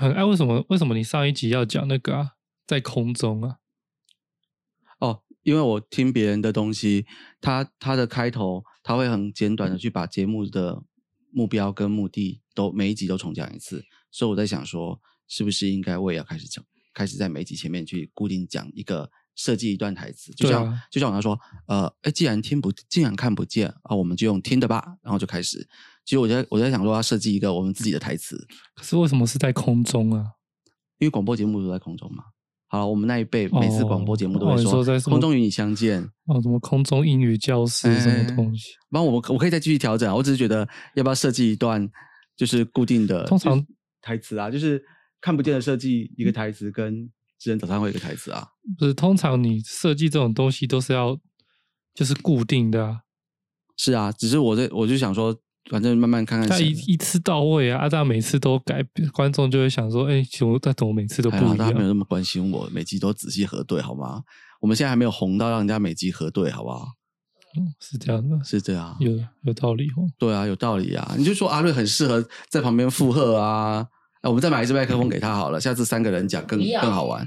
[0.00, 2.30] 很哎，为什么为什么你上一集要讲那个啊，
[2.66, 3.58] 在空中啊？
[4.98, 7.04] 哦，因为我听别人的东西，
[7.38, 10.82] 他他的开头他会很简短的去把节目的
[11.30, 16.64] 目标跟目的都每一集都重讲一次，所以我在想说，是不是应该我也要开始讲，
[16.94, 25.68] 开始在每一集前面去固定讲一个设计一段台词，就像、啊就像我刚说，呃，哎，既然听不，既然看不见啊，我们就用听的吧，然后就开始。
[26.04, 28.36] 其实我在我在想说，要设计一个我们自己的台词，
[28.74, 30.24] 可是为什么是在空中啊？
[30.98, 32.24] 因为广播节目都在空中嘛。
[32.72, 38.70] 好了，我们那一辈每次广播节目都会说说在空中与你相见”，哦，什么空中英语教室什么东西？
[38.90, 41.88] 然后我我可以再继续调整啊，我只是觉得要不要设计一段
[42.36, 43.66] 就是固定的，通常
[44.00, 44.80] 台词啊，就是
[45.20, 47.10] 看不见的设计一个台词，跟
[47.40, 48.46] 智能早餐会一个台词啊。
[48.78, 51.18] 不是，通常你设计这种东西都是要
[51.92, 53.00] 就是固定的啊，
[53.76, 55.36] 是啊，只是我在我就想说，
[55.68, 56.58] 反正慢慢看看他。
[56.58, 58.82] 一一次到位啊，阿大每次都改，
[59.12, 61.56] 观众就会想说，哎，请问但怎么每次都不一样？
[61.56, 64.22] 大家没有那么关心我，每集都仔细核对好吗？
[64.60, 66.86] 我们现在还没有红到让人家每集核对，好不好？
[67.56, 69.10] 嗯是这样的，是这样，有
[69.42, 70.06] 有道理哦。
[70.18, 71.14] 对啊，有道理啊。
[71.18, 73.84] 你就说阿瑞很适合在旁边附和啊，
[74.22, 77.26] 哎，我们再买一支麦克风给他好了，下次三个人讲更更好玩。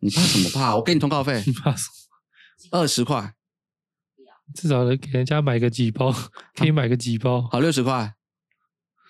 [0.00, 0.76] 你怕什么怕？
[0.76, 1.86] 我给你通告费 你怕什
[2.70, 2.78] 么？
[2.78, 3.32] 二十块，
[4.54, 6.12] 至少能给人家买个几包，
[6.54, 7.48] 可以买个几包。
[7.48, 8.14] 好六十块，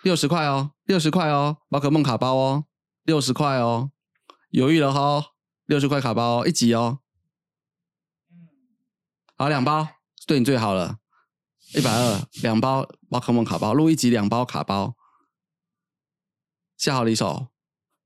[0.02, 2.64] 六十块哦，六十块哦，宝可梦卡包哦，
[3.04, 3.90] 六十块哦，
[4.50, 5.32] 犹豫了哈，
[5.66, 7.00] 六十块卡包哦，一集哦，
[9.36, 9.88] 好两包，
[10.26, 10.98] 对你最好了，
[11.74, 14.94] 一百二两包宝可梦卡包，录一集两包卡包，
[16.76, 17.48] 下好离手，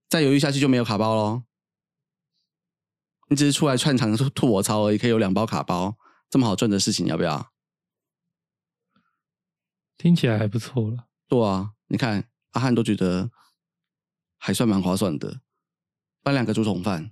[0.09, 1.42] 再犹豫下去就没有卡包喽。
[3.29, 5.97] 你只是出来串场吐吐我槽而已，可以有两包卡包，
[6.28, 7.52] 这么好赚的事情，要不要？
[9.96, 11.08] 听起来还不错了。
[11.27, 13.30] 对啊，你看阿汉都觉得
[14.36, 15.41] 还算蛮划算的，
[16.22, 17.10] 搬两个竹筒饭，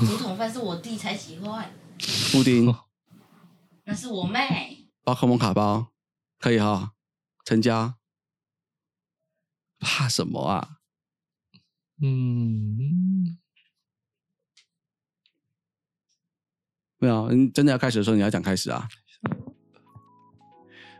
[0.00, 1.72] 竹筒饭是我弟才喜欢，
[2.32, 2.74] 布丁、
[3.84, 4.90] 那是我妹。
[5.04, 5.92] 宝可梦卡包，
[6.38, 6.94] 可以哈，
[7.44, 7.96] 成家。
[9.78, 10.80] 怕什么啊？
[12.02, 13.38] 嗯，
[17.00, 18.88] 没有，你真的要开始的时候，你要讲开始啊。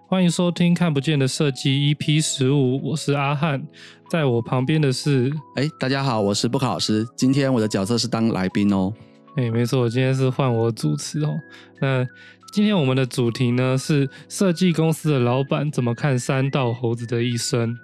[0.07, 3.67] 欢迎收听《看不见的设计》EP 十五，我是阿汉，
[4.09, 8.93] 在我旁边的是，哎，大家好，我是布克老师，今天我的角色是当来宾哦。
[9.35, 11.35] 哎，没错，今天是换我主持哦。
[11.81, 12.07] 那
[12.51, 17.77] 今天我们的主题呢是设计公司的老板怎么看三道猴子的一生。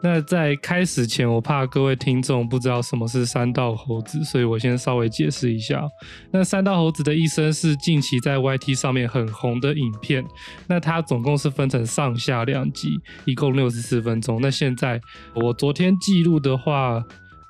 [0.00, 5.82] 那在开始前，我怕各位听众不知道什么是三道猴子，所以我先稍微解释一下。
[6.30, 10.24] 那三道猴子的一生是近期在 YT 上面很红的影片。
[10.68, 12.88] 那它总共是分成上下两集，
[13.24, 14.40] 一共六十四分钟。
[14.40, 15.00] 那现在
[15.34, 17.04] 我昨天记录的话，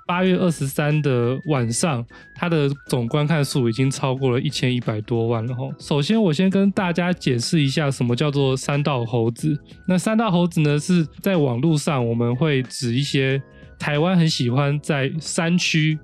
[0.06, 2.04] 八月二十三的晚上，
[2.34, 5.68] 它的总观看数已经超过了一千一百多万了哈。
[5.78, 9.56] 首先，我先跟大家解释一下什么叫做三道猴子。
[9.86, 13.40] 那三道猴子呢，是在网络上我们会指一些
[13.78, 15.98] 台湾很喜欢在山区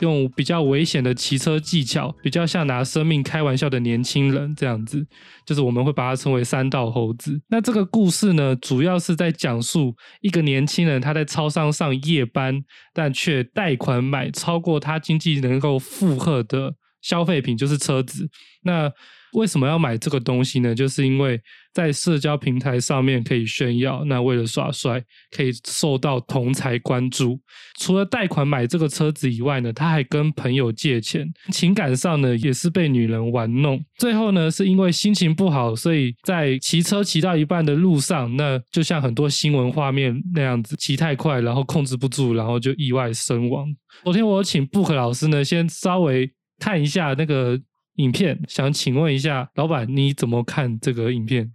[0.00, 5.06] 用比较危险的骑车技巧，比较像拿生命开玩笑的年轻人这样子，
[5.44, 7.40] 就是我们会把它称为三道猴子。
[7.48, 12.62] 那这个故事呢，主要是在讲述一个年轻人他在超商上夜班，
[12.92, 18.28] 但却贷款买超过他经济能够负荷的消费品，就是车子。
[18.64, 18.90] 那
[19.32, 20.74] 为什么要买这个东西呢？
[20.74, 21.40] 就是因为
[21.76, 24.98] 在社交平台上面可以炫耀，那为了耍帅，
[25.30, 27.38] 可以受到同才关注。
[27.78, 33.78] 除了贷款买这个车子以外呢，他还跟朋友借钱，情感上呢也是被女人玩弄。
[33.98, 43.68] 最后呢，是因为心情不好，所以在骑车骑到一半的路上，那就像很多新闻画面那样子，骑太快，然后控制不住，然后就意外身亡。
[44.02, 47.60] 昨天我有请布克老师呢，先稍微看一下那个
[47.96, 51.50] 影片，想请问一下老板，你怎么看这个影片？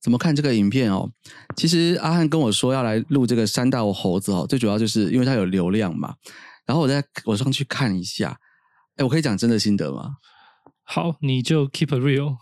[0.00, 1.10] 怎么看这个影片哦？
[1.56, 6.14] 其实阿汉跟我说要来录这个山大猴子哦，最主要就是因为它有流量嘛。
[6.66, 8.38] 然后我在我上去看一下，
[8.96, 10.16] 哎，我可以讲真的心得吗？
[10.82, 12.36] 好，你就 keep it real。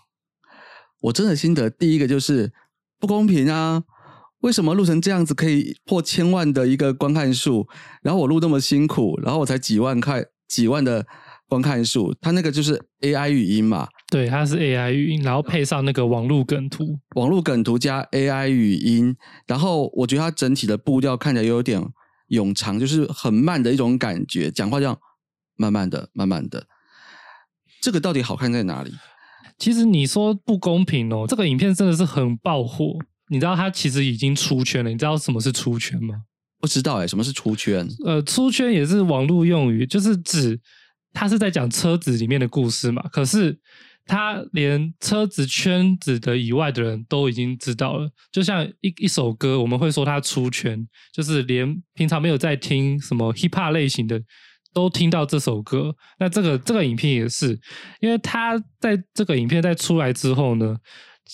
[1.03, 2.53] 我真的心得第一个就是
[2.99, 3.85] 不公平啊！
[4.41, 7.69] 为什么录成这样子可以破千万的一个观看数，
[8.03, 11.07] 然后我录那么辛苦，然后我才几万块几万的
[11.53, 16.99] 观看数，它那个就是 AI 语音嘛，对，它是 AI 语音，然后配上那个网络梗图。
[17.15, 19.15] 网络梗图加 AI 语音，
[19.47, 21.79] 然后我觉得它整体的步调看起来有点
[22.31, 24.99] 冗长，就是很慢的一种感觉，讲话这样
[25.59, 26.65] 慢慢的、慢慢的。
[27.83, 28.91] 这个到底好看在哪里？
[29.59, 32.97] 其实你说不公平哦，这个影片真的是很爆火。
[33.29, 36.15] 你知道它其实已经出圈了，你知道什么是出圈吗？
[36.59, 37.87] 不知道哎，什么是出圈？
[38.07, 40.59] 呃，出圈也是网络用语，就是指
[41.13, 43.03] 他是在讲车子里面的故事嘛。
[43.13, 43.59] 可是
[44.05, 48.11] 他连车子圈子的以外的人都已经知道了。
[48.31, 54.21] 就像一一首歌，我们会说它出圈，就是连平常没有在听什么 hip hop 类型的，
[54.75, 55.95] 都听到这首歌。
[56.19, 57.59] 那这个这个影片也是，
[58.01, 60.77] 因为他在这个影片在出来之后呢。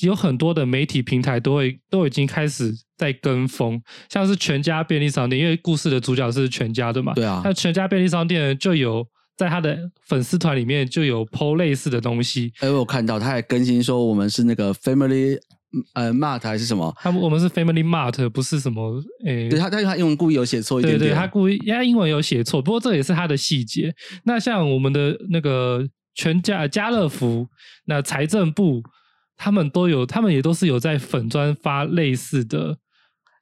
[0.03, 7.15] 有很多的媒体平台都会都已经开始在跟风，像是全家便利商店，因为故事的主角是全家的嘛。
[7.15, 7.41] 对啊。
[7.43, 9.05] 那全家便利商店就有
[9.39, 12.53] 在他的粉丝团里面就有 PO 类似的东西。
[12.59, 15.39] 哎，我看到他还更新说我们是那个 Family
[15.95, 16.95] 呃 Mart 还是什么？
[16.99, 19.49] 他们我们是 Family Mart，不是什么诶。
[19.49, 20.99] 对他，但是他英文故意有写错一点点。
[20.99, 23.95] 对对，他故意，因为英文有写错，不过这也是他的细节。
[24.25, 27.47] 那像我们的那个全家家乐福，
[27.87, 28.83] 那财政部。
[29.41, 32.77] 他们都有，他们也都是有在粉砖发类似的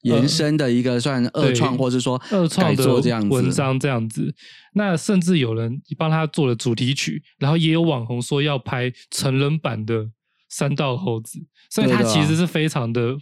[0.06, 4.35] 延伸的一个算二创，或是说二创的这样文章这样子。
[4.75, 10.05] 那甚至有人帮他做了主题曲，然后也有网红说要拍成人版的
[10.49, 11.38] 《三道猴子》，
[11.70, 13.17] 所以他其实是非常的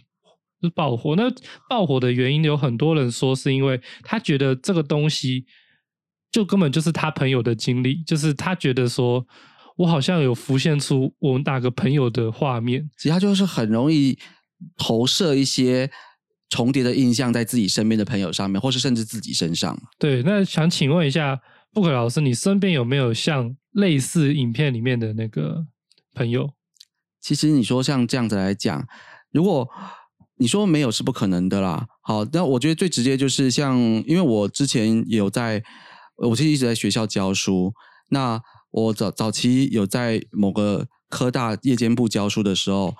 [0.73, 1.15] 爆火。
[1.15, 1.23] 那
[1.69, 5.45] 爆火的原因有很多人说是因为他觉得这个东西
[6.31, 9.25] 就根本就是他朋友的经历，就是他觉得说。
[9.77, 14.17] 我好像有浮现出我们哪个朋友的画面，其实他就是很容易
[14.77, 15.91] 投射一些
[16.49, 19.77] 重叠的印象在自己身边的朋友上面，或是甚至自己身上。
[19.97, 21.39] 对，那想请问一下
[21.73, 25.65] 布克老师，你身边有没有像类似影片里面的那个
[26.13, 26.51] 朋友？
[27.21, 28.87] 其实你说像这样子来讲，
[29.31, 29.67] 如果
[30.37, 31.87] 你说没有是不可能的啦。
[32.01, 35.63] 好，那我觉得最直接就是像，因为我之前有在，
[36.17, 37.73] 我其实一直在学校教书，
[38.09, 38.41] 那。
[38.75, 42.93] 我早早期有在某个科大夜间部教书的时候，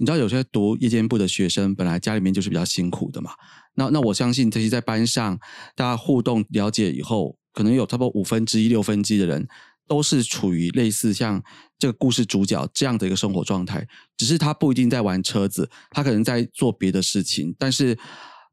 [0.00, 3.32] 你知道有些读夜间部的学生本来家里面就是比较辛苦的嘛。
[3.74, 5.38] 那那我相信这些在班上
[5.76, 9.46] 大家互动了解以后，可能有差不多五分之一、六分之一的人
[9.86, 11.42] 都是处于类似像
[11.78, 13.86] 这个故事主角这样的一个生活状态，
[14.16, 17.54] 只是他不一定在玩车子，他可能在做别的事情。
[17.58, 17.98] 但是，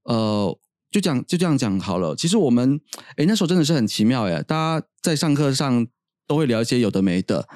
[0.03, 0.59] 呃，
[0.91, 2.13] 就讲就这样讲好了。
[2.13, 2.77] 其实我们
[3.15, 5.87] 哎那时候真的是很奇妙哎，大家在上课上。
[6.29, 7.47] 都会聊一些有的没的，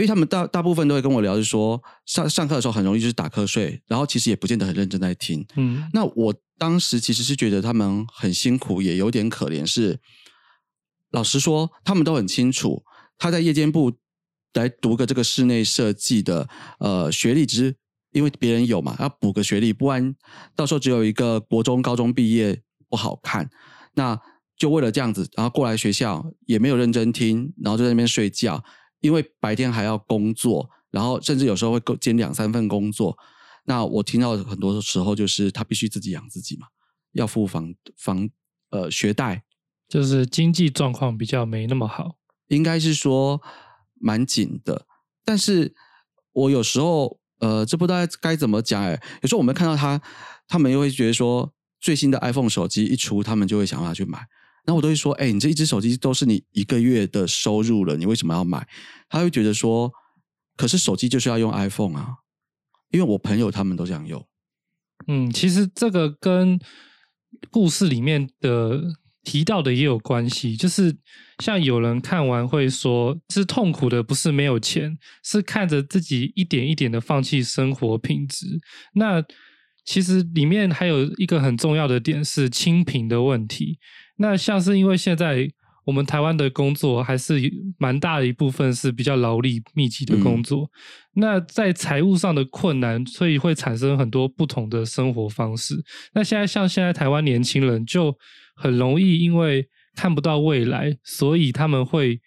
[0.00, 5.46] 因为他们大大部分都会跟我聊，是说上上课的时候很容易就是打瞌睡，然后其实也不见得很认真在听。
[5.56, 9.64] 嗯，那我当时其实是觉得他们很辛苦，也有点可怜。
[9.66, 10.00] 是
[11.10, 12.82] 老实说，他们都很清楚，
[13.18, 13.92] 他在夜间部
[14.54, 16.48] 来读个这个室内设计的
[16.78, 17.76] 呃学历，只是
[18.12, 20.14] 因为别人有嘛，要补个学历，不然
[20.56, 23.50] 到时候只有一个国中、高中毕业不好看。
[23.96, 24.18] 那
[24.56, 28.64] 就为了这样子，然后过来学校也没有认真听，然后就在那边睡觉，
[29.00, 33.16] 因为白天还要工作，然后甚至有时候会兼两三份工作。
[33.64, 36.66] 那我听到很多时候就是他必须自己养自己嘛，
[37.12, 38.28] 要付房房
[38.70, 39.44] 呃学贷，
[39.88, 42.16] 就是经济状况比较没那么好，
[42.48, 43.40] 应该是说
[43.94, 44.86] 蛮紧的。
[45.24, 45.74] 但是
[46.32, 50.00] 我有时候呃，这不知道该怎么讲哎，有时候我们看到他，
[50.48, 54.26] 他们又会觉得说最新的 iPhone 手机一出，他们就会想要去买。
[54.66, 58.66] 那我都会说：“哎，你这一只手机都是你一个月的收入了，你为什么要买？”
[59.08, 59.92] 他会觉得说
[60.56, 62.16] ：“可是手机就是要用 iPhone 啊，
[62.90, 64.24] 因为我朋友他们都这样用。”
[65.08, 66.60] 嗯，其实这个跟
[67.50, 68.82] 故事里面的
[69.24, 70.94] 提到的也有关系，就是
[71.38, 78.46] 像有人看完会说：“是痛苦的，不是没有钱，是看着自己一点一点的放弃生活品质。”
[78.94, 79.24] 那
[79.86, 83.78] 其实里面还有一个很重要的点是清贫的问题。
[84.22, 85.50] 那像是因为现在
[85.86, 87.40] 我们台湾的工作还是
[87.78, 90.70] 蛮大的一部分是比较劳力密集的工作，
[91.14, 95.82] 那在财务上的困难，所以会产生很多不同的生活方式。
[96.12, 98.14] 那现在像现在台湾年轻人就
[98.54, 102.20] 很容易因为看不到未来，所以他们会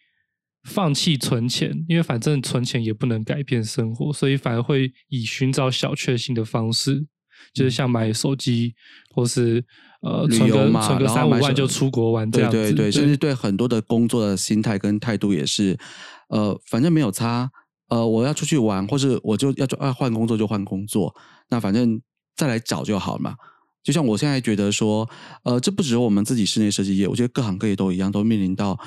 [0.64, 7.06] 放弃存钱，因为反正存钱也不能改变生活，所以反而会以寻找小确幸的方式，
[7.54, 8.74] 就是像买手机
[9.12, 9.64] 或是。
[10.04, 15.80] 呃，存个存个三五万就出国玩，这样子，对对对，甚至对很多的工作的心态跟态度也是，
[16.28, 17.50] 呃，反正没有差，
[17.88, 21.16] 呃，我要出去玩，或是我就要要换工作就换工作，
[21.50, 22.02] 那反正
[22.36, 23.36] 再来找就好嘛。
[23.82, 25.10] 就像我现在觉得说，
[25.44, 28.78] 呃，这不只是我们自己室内设计业，我觉得各行各业都一样，都面临到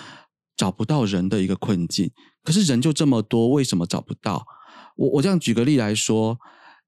[0.55, 2.11] 找不到人的一个困境。
[2.45, 4.45] 可是人就这么多，为什么找不到？
[4.97, 6.39] 我我这样举个例来说，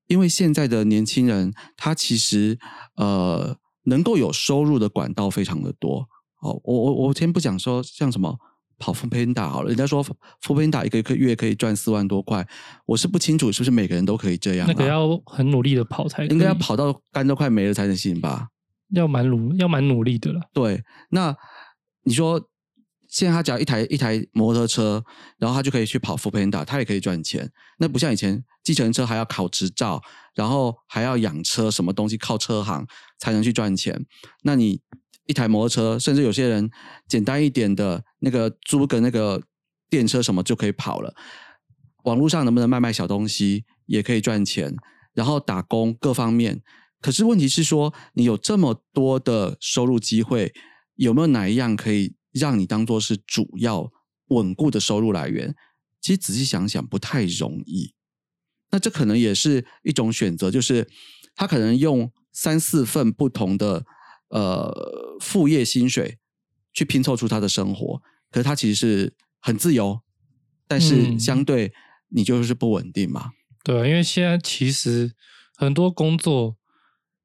[0.07, 2.59] 因为现在的年轻人，他其实
[2.97, 3.57] 呃。
[3.89, 6.09] 能够有收入的管道非常的多。
[6.41, 8.39] 哦，我我我先不讲说像什么
[8.79, 10.01] 跑富平打好了，人家说
[10.41, 12.47] 富平打一个月可以赚四万多块，
[12.87, 14.69] 我是不清楚是不是每个人都可以这样。
[14.69, 18.49] 那个要很努力的跑才，应该要跑到肝都快没了才能行吧？
[18.91, 20.41] 要蛮努要蛮努力的了。
[20.53, 21.37] 对，那
[22.05, 22.41] 你说
[23.09, 25.05] 现在他只要一台一台摩托车，
[25.39, 27.51] 然后他就可以去跑 f o o Panda，他也可以赚钱。
[27.79, 30.01] 那不像以前计程车还要考执照，
[30.35, 32.87] 然后还要养车，什么东西靠车行
[33.19, 34.07] 才能去赚钱。
[34.43, 34.81] 那你
[35.27, 36.71] 一台摩托车，甚至有些人
[37.07, 39.43] 简单一点的那个租个那个
[39.91, 41.15] 电车什么就可以跑了。
[42.05, 44.75] 网络上能不能卖卖小东西也可以赚钱，
[45.13, 46.63] 然后打工各方面。
[47.01, 50.53] 可是问题是说，你有这么多的收入机会，
[50.95, 53.91] 有没有哪一样可以让你当做是主要
[54.29, 55.55] 稳固的收入来源？
[56.01, 57.93] 其实仔细想想，不太容易。
[58.71, 60.89] 那这可能也是一种选择，就是
[61.35, 62.11] 他可能用
[62.41, 63.85] 三四份不同的
[64.29, 64.73] 呃
[65.21, 66.19] 副业薪水
[66.73, 70.01] 去拼凑出他的生活，可是他其实是很自由，
[70.69, 71.73] 但是嗯相对
[72.11, 73.33] 你就是不稳定嘛。
[73.65, 75.13] 对啊，因为现在其实
[75.57, 76.57] 很多工作，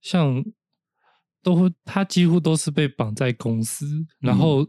[0.02, 0.44] 像
[1.44, 3.86] 都，他几乎都是被绑在公司，
[4.20, 4.68] 然嗯后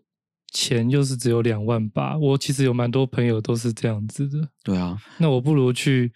[0.52, 2.18] 钱又是只有两万八。
[2.18, 4.50] 我其实有蛮多朋友都是这样子的。
[4.62, 6.12] 对啊，那我不如去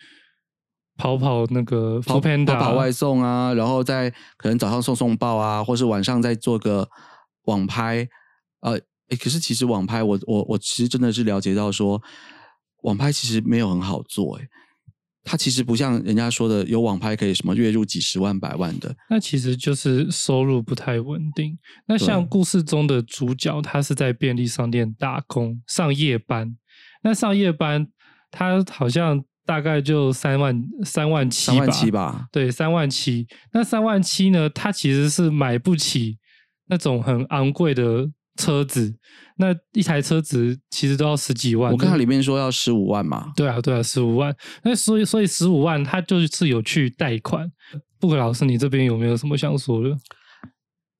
[0.98, 6.86] 跑跑那个跑 Panda，跑跑外送啊，然后再可能早上送送报啊，或是晚上再做个
[7.44, 8.06] 网拍。
[8.60, 8.72] 呃，
[9.08, 12.02] 诶可是其实网拍我，我我其实真的是了解到说，
[12.82, 14.48] 网拍其实没有很好做、诶
[15.24, 18.96] 它其实不像人家说的有网拍可以什么月入几十万、百万的。
[19.10, 21.58] 那其实就是收入不太稳定。
[21.86, 26.56] 那像故事中的主角，他是在便利商店打工上夜班，
[27.02, 27.86] 那上夜班
[28.30, 33.26] 他好像大概就三万三万七三万七吧，对，三万七。
[33.54, 34.46] 那三万七呢？
[34.50, 36.18] 他其实是买不起
[36.66, 38.94] 那种很昂贵的车子，
[39.38, 41.72] 那一台车子其实都要十几万。
[41.72, 43.32] 我看它里面说要十五万嘛。
[43.34, 44.36] 对啊，对啊，十五万。
[44.64, 47.50] 那所以，所以十五万，它就是有去贷款。
[47.98, 49.96] 布克老师，你这边有没有什么想说的？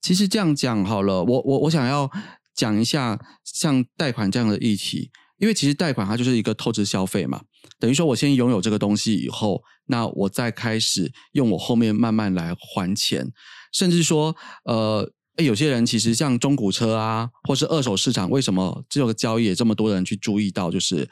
[0.00, 2.10] 其实这样讲好了，我我我想要
[2.54, 7.40] 讲一下像贷款这样的议题，因为其实贷款它就是一个透支消费嘛，
[7.78, 13.32] 等于说我先拥有这个东西以后，那我再开始用我后面慢慢来还钱，
[13.72, 15.12] 甚至说呃。
[15.38, 20.68] 诶有些人其实像中古车啊，或是二手市场，为什么这个交易也这么多人去注意到？
[20.68, 21.08] 就是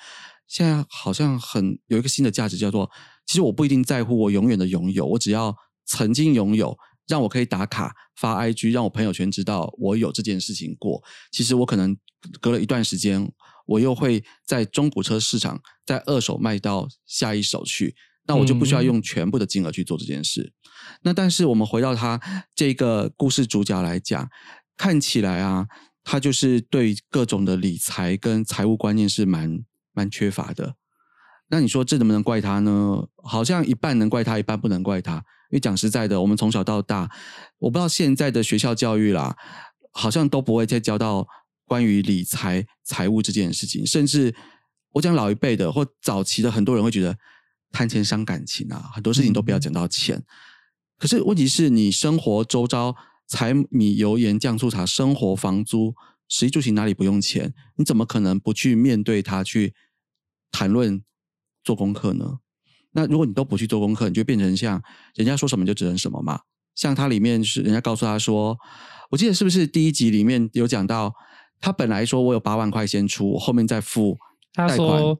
[0.48, 2.90] 现在好像很有一个新的价值，叫做
[3.24, 5.54] 其实我不一定在乎我永远的拥有，我只要
[5.84, 11.00] 曾经拥有，让我可以打卡发 IG，让我朋友圈知道我有这件事情过。
[11.30, 11.96] 其实我可能
[12.40, 13.32] 隔了一段时间，
[13.66, 17.94] 我又会在中古车市场在二手卖到下一手去，
[18.26, 20.52] 那我就不需要嗯用全部的金额去做这件事。
[21.02, 22.20] 那但是我们回到他
[22.54, 24.28] 这个故事主角来讲，
[24.76, 25.66] 看起来啊，
[26.04, 29.60] 他就是对各种的理财跟财务观念是蛮
[29.92, 30.76] 蛮缺乏的。
[31.48, 33.06] 那你说这能不能怪他呢？
[33.22, 35.14] 好像一半能怪他，一半不能怪他。
[35.50, 37.08] 因为讲实在的，我们从小到大，
[37.58, 39.36] 我不知道现在的学校教育啦，
[39.92, 41.28] 好像都不会再教到
[41.66, 43.84] 关于理财、财务这件事情。
[43.86, 44.34] 甚至
[44.92, 47.18] 我讲老一辈的或早期的，很多人会觉得
[47.70, 50.24] 谈钱伤感情啊，很多事情都不要讲到钱。
[50.98, 52.96] 可是问题是你生活周遭
[53.28, 55.94] 柴米油盐酱醋茶，生活房租、
[56.28, 57.52] 食衣住行哪里不用钱？
[57.76, 59.74] 你怎么可能不去面对它，去
[60.50, 61.02] 谈论
[61.62, 62.38] 做功课呢？
[62.92, 64.82] 那如果你都不去做功课，你就变成像
[65.16, 66.40] 人家说什么就只能什么嘛。
[66.74, 68.56] 像它里面是人家告诉他说，
[69.10, 71.12] 我记得是不是第一集里面有讲到，
[71.60, 74.16] 他本来说我有八万块先出，我后面再付
[74.54, 75.18] 他说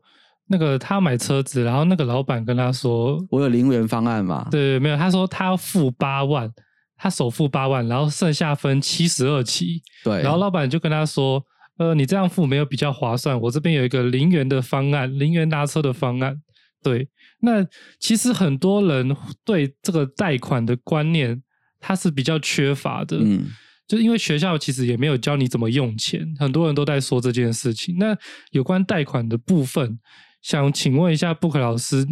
[0.48, 4.46] 那个他买车子，然后那个老板跟他说，我有零元方案嘛。
[4.50, 6.48] 对，没有，他说他要付八万，
[6.96, 11.42] 他首付八万，然后剩下分七十二期，对，然后老板就跟他说，
[11.78, 16.40] 呃，你这样付没有比较划算，我这边有一个零元的方案，零元拿车的方案。
[16.82, 17.08] 对，
[17.40, 17.66] 那
[17.98, 21.42] 其实很多人对这个贷款的观念，
[21.80, 23.16] 他是比较缺乏的。
[23.20, 23.46] 嗯，
[23.86, 27.96] 就因为学校其实也没有教你怎么用钱，很多人都在说这件事情。
[27.98, 28.16] 那
[28.50, 29.98] 有关贷款的部分，
[30.42, 32.06] 想请问一下布克老师，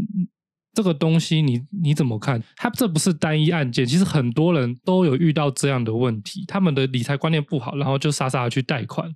[0.73, 2.43] 这个东西你你怎么看？
[2.57, 9.13] 它这不是单一案件，其实很多人都有遇到这样的问题，他们的理财观念不好，然后就傻傻的去贷款。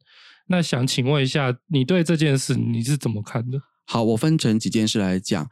[0.48, 3.60] 那想请问一下，你对这件事你是怎么看的？
[3.86, 5.46] 好，我分成几件事来讲。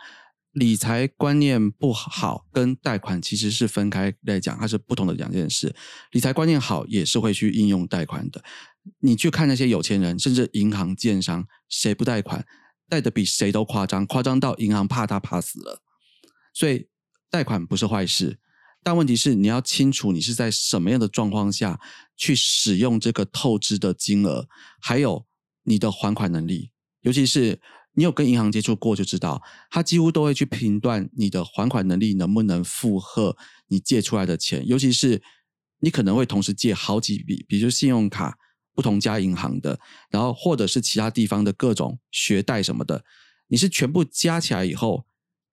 [0.57, 5.77] 理财观念不好跟贷款其实是分开来讲，它是不同的两件事。
[6.13, 8.43] 理财观念好也是会去应用贷款的。
[9.01, 12.47] 你去看那些有钱人，甚至银行、建商，谁不贷款？
[12.89, 15.83] 贷的比谁都夸张，夸张到银行怕他怕死了。
[16.55, 16.89] 所以
[17.29, 18.39] 贷款不是坏事，
[18.83, 21.79] 但问题是你要清楚你是在什么样的状况下
[22.17, 24.49] 去使用这个透支的金额，
[24.81, 25.27] 还有
[25.65, 26.71] 你的还款能力，
[27.03, 27.61] 尤其是。
[27.97, 33.37] 你有跟银行接触过就知道，他几乎都会去评断你的还款能力能不能负荷
[33.69, 35.23] 你借出来的钱，尤其是
[35.81, 38.37] 你可能会同时借好几笔，比如信用卡
[38.75, 43.03] 不同家银行的，然后或者是其他地方的各种学贷什么的，
[43.49, 45.07] 你是全部加起来以后，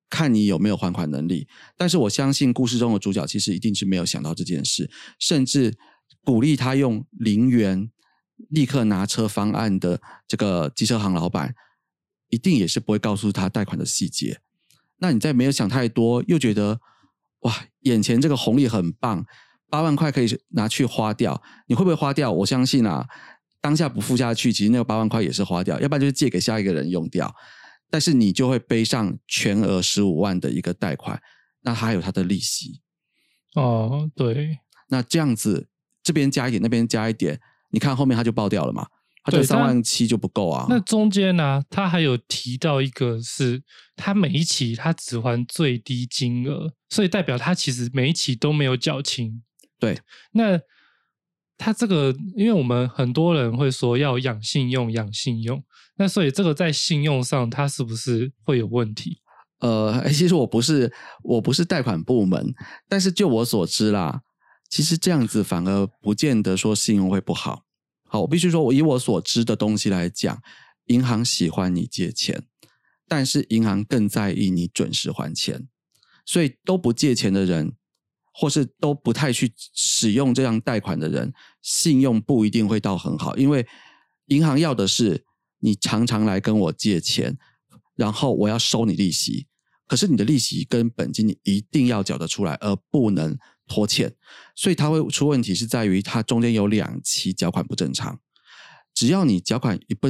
[0.09, 1.47] 看你有没有还款能力。
[1.77, 5.73] 但是我相信故事中的主角其实一定是没有想到这件事，甚至
[6.25, 7.89] 鼓励他用零元
[8.49, 11.55] 立刻拿车方案的这个机车行老板，
[12.33, 14.39] 一定也是不会告诉他贷款的细节。
[14.97, 16.81] 那你在没有想太多，又觉得
[17.41, 19.23] 哇，眼前这个红利很棒，
[19.69, 22.31] 八万块可以拿去花掉，你会不会花掉？
[22.31, 23.07] 我相信啊，
[23.61, 27.31] 当下不付下去，其实那个八万块也是花掉，要不然就是借给下一个人用掉。
[27.91, 31.21] 但是你就会背上全额十五万的一个贷款，
[31.61, 32.81] 那还有它的利息。
[33.53, 34.57] 哦，对，
[34.89, 35.67] 那这样子
[36.01, 38.87] 这边加一点，那边加一点，你看后面它就爆掉了嘛？
[39.23, 40.65] 它就三万七就不够啊。
[40.69, 43.63] 那中间呢、他还有提到一个是，
[43.95, 49.41] 他每一期他只还最低金额，所以代表他其实每一期都没有缴清。
[49.79, 49.99] 对，
[50.33, 50.59] 那
[51.57, 55.63] 他这个，因为我们很多人会说要养信用，养信用，
[55.95, 59.19] 那所以这个在信用上，它是不是会有问题？
[59.59, 60.91] 呃，哎 其实我不是
[61.23, 62.53] 我不是贷款部门，
[62.89, 64.21] 但是就我所知啦，
[64.69, 67.63] 其实这样子反而不见得说信用会不好。
[68.13, 70.39] 好，我必须说，我以我所知的东西来讲，
[70.85, 72.43] 银行喜欢你借钱，
[73.07, 75.67] 但是银行更在意你准时还钱，
[76.23, 77.73] 所以都不借钱的人，
[78.31, 83.65] 或是都不太去使用这样贷款的人，信用不一定会到很好，因为
[84.27, 85.25] 银行要的是
[85.57, 87.35] 你常常来跟我借钱，
[87.95, 89.47] 然后我要收你利息。
[89.87, 93.35] 可是你的利息跟本金你一定要缴得出来，而不能
[93.67, 94.15] 拖欠，
[94.55, 98.19] 所以它会出问题是在于它中间有两期缴款不正常。
[98.93, 100.07] 只要你缴款一不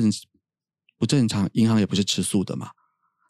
[0.98, 2.72] 不正常，银行也不是吃素的嘛，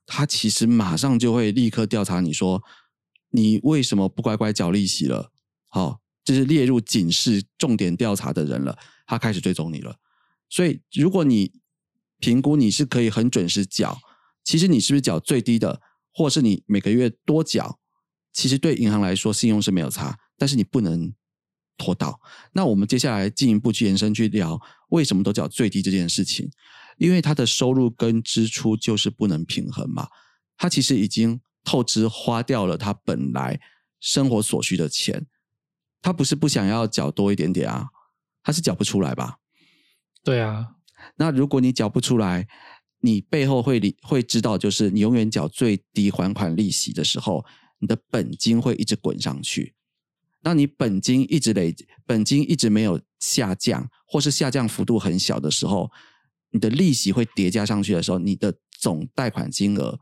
[0.05, 2.63] 它其实马上就会立刻调查你说
[3.29, 5.31] 你为什么不乖乖缴利息了，
[5.69, 9.97] 好、这是列入警示重点调查的人了，他开始追踪你了。
[10.49, 11.51] 所以如果你
[12.19, 13.99] 评估你是可以很准时缴，
[14.43, 15.81] 其实你是不是缴最低的，
[16.13, 17.79] 或是你每个月多缴，
[18.33, 21.13] 其实对银行来说信用是没有差，但是你不能
[21.77, 22.19] 拖到。
[22.51, 26.49] 那我们接下来进一步去延伸去聊为什么都缴最低这件事情，
[26.97, 30.07] 因为他的收入跟支出就是不能平衡嘛，
[30.57, 33.59] 他其实已经透支花掉了他本来
[33.99, 35.25] 生活所需的钱，
[36.01, 37.87] 他不是不想要缴多一点点啊，
[38.43, 39.37] 他是缴不出来吧？
[40.23, 40.75] 对啊，
[41.17, 42.47] 那如果你缴不出来，
[43.01, 47.45] 你背后会理会知道，就是你永远缴最低还款利息的时候，
[47.83, 49.75] 你的本金会一直滚上去。
[50.43, 55.91] 那你本金一直累，本金一直没有下降，或是下降幅度很小的时候，
[56.51, 59.99] 你的利息会叠加上去的时候，你的总贷款金额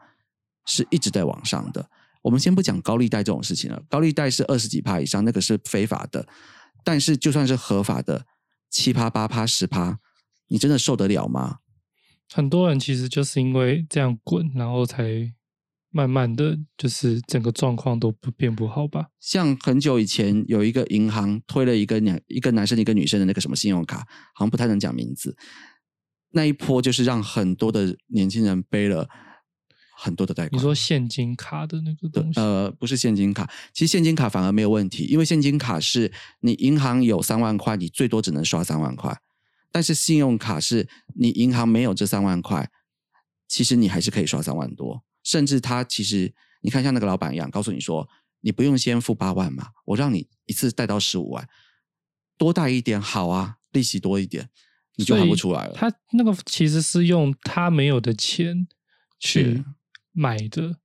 [0.67, 1.89] 是一直在往上的。
[2.21, 6.27] 我们先不讲高利贷这种事情了，高利贷是二十几趴以上，那个是非法的。
[6.83, 8.27] 但是就算是合法的，
[8.69, 9.97] 七趴、八趴、十趴，
[10.49, 11.57] 你真的受得了吗？
[12.31, 15.31] 很多人其实就是因为这样滚，然后才
[15.91, 19.07] 慢慢的就是整个状况都不变不好吧？
[19.19, 23.99] 像很久以前有一个银行推了一个两一个男生一个女生的那个什么信用卡，
[24.33, 25.35] 好像不太能讲名字。
[26.31, 29.09] 那一波就是让很多的年轻人背了
[29.97, 30.57] 很多的贷款。
[30.57, 39.13] 你说现金卡的那个东西，呃，不是现金卡，其实现金卡反而没有问题，因为现金卡是你银行有三万块，你最多只能刷三万块，
[39.73, 42.69] 但是信用卡是你银行没有这三万块，
[43.49, 48.07] 其实你还是可以刷三万多，甚至他其实你看像那个老板一样，告诉你说
[48.41, 51.47] 你不用先付八万嘛，我让你一次贷到十五万，
[52.37, 54.49] 多贷一点好啊，利息多一点，
[54.95, 55.73] 你就还不出来了。
[55.73, 58.67] 他那个其实是用他没有的钱
[59.19, 59.65] 去是
[60.11, 60.77] 买的，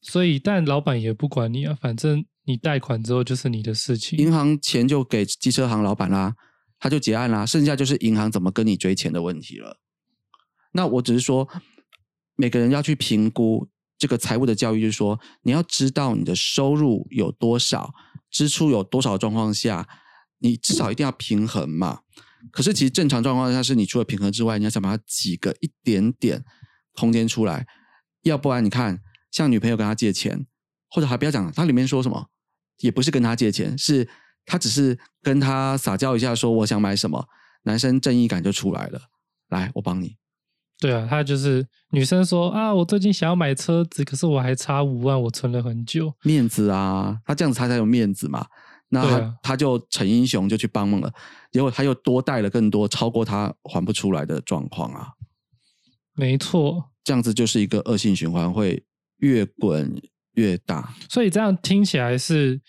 [0.00, 4.18] 所以但老板也不管你啊，反正你贷款之后就是你的事情。
[4.18, 6.34] 银行钱就给机车行老板啦，
[6.78, 9.78] 他就结案啦，剩下就是银行怎么跟你追钱的问题了。
[10.72, 11.48] 那我只是说，
[12.40, 17.92] 每个人要去评估这个财务的教育，就是说你要知道你的收入有多少，
[18.30, 19.86] 支出有多少状况下，
[20.38, 22.00] 你至少一定要平衡嘛。
[22.50, 26.42] 可是其实正常状况下，是你除了平衡之外，你要想把它挤个一点点
[26.94, 27.66] 空间出来，
[28.22, 30.46] 要不然你看，像女朋友跟他借钱，
[30.88, 32.30] 或者还不要讲，他里面说什么，
[32.78, 34.08] 也不是跟他借钱，是
[34.46, 37.28] 他只是跟他撒娇一下，说我想买什么，
[37.64, 39.02] 男生正义感就出来了，
[39.50, 40.16] 来，我帮你。
[40.80, 46.12] 对啊，他就是女生说啊，我最近想要买车子，可是我还差五万，我存了很久。
[46.22, 48.46] 面子啊，他这样子他才有面子嘛。
[48.92, 51.12] 那他、啊他就逞英雄就去帮忙了，
[51.52, 55.10] 结果他又多贷了更多，超过他还不出来的状况啊。
[56.14, 58.82] 没错，这样子就是一个恶性循环，会
[59.18, 59.94] 越滚
[60.32, 60.92] 越大。
[61.08, 62.60] 所以这样听起来是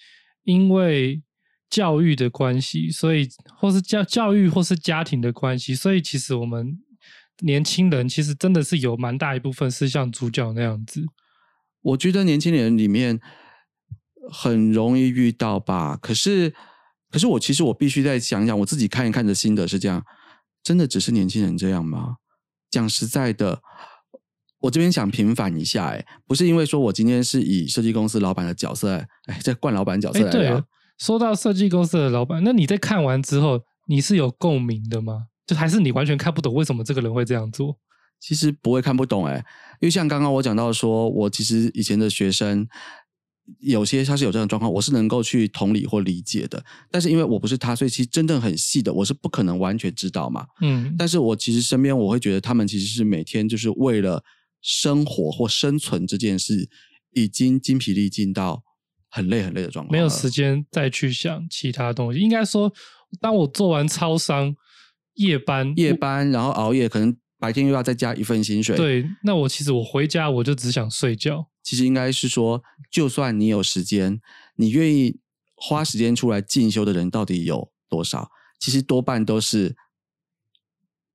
[0.43, 1.23] 因为
[1.69, 6.77] 教育的关系，所以或是教教育或是家庭的关系，所以其实我们
[7.41, 11.03] 年轻人其实真的是有蛮大一部分是像主角那样子。
[11.81, 13.19] 我觉得年轻人里面
[14.31, 16.53] 很容易遇到吧，可是
[17.09, 20.03] 可是我其实我必须再想想，我自己看一看的心得是这样，
[20.63, 22.17] 真的只是年轻人这样吗？
[22.69, 23.61] 讲实在的，
[24.59, 30.65] 我这边想平反一下，哎，不是因为说我今天是以设计公司老板的角色，哎，这惯老板角色哎，来聊对，，
[30.99, 35.25] 说到设计公司的老板，那你在看完之后，你是有共鸣的吗？
[35.51, 37.77] 就还是你完全看不懂为什么这个人会这样做？
[38.21, 39.35] 其实不会看不懂哎、
[39.81, 42.65] 因为像刚刚我讲到说，我其实以前的学生
[43.59, 46.63] 有些他是有这样的状况，我是能够去同理或理解的。
[46.89, 50.45] 但是因为我不是他，所以其实真正很细的，我是不可能完全知道嘛。
[50.61, 54.23] 嗯，但是我其实身边我会觉得他们其实是每天就是为了
[54.61, 56.69] 生活或生存这件事，
[57.11, 58.63] 已经精疲力尽到
[59.09, 60.29] 很累很累的状况，没有时。
[60.29, 62.19] 间再去想其他东西。
[62.19, 62.71] 应该说，
[63.19, 64.55] 当我做完超商
[65.15, 71.49] 夜班，夜班，然后熬夜，可能白天又要再加一份薪水。，对，那我其实我回家我就只想睡觉。
[71.63, 74.19] 其实应该是说，就算你有时间，
[74.55, 75.19] 你愿意
[75.55, 78.31] 花时间出来进修的人到底有多少？
[78.59, 79.75] 其实多半都是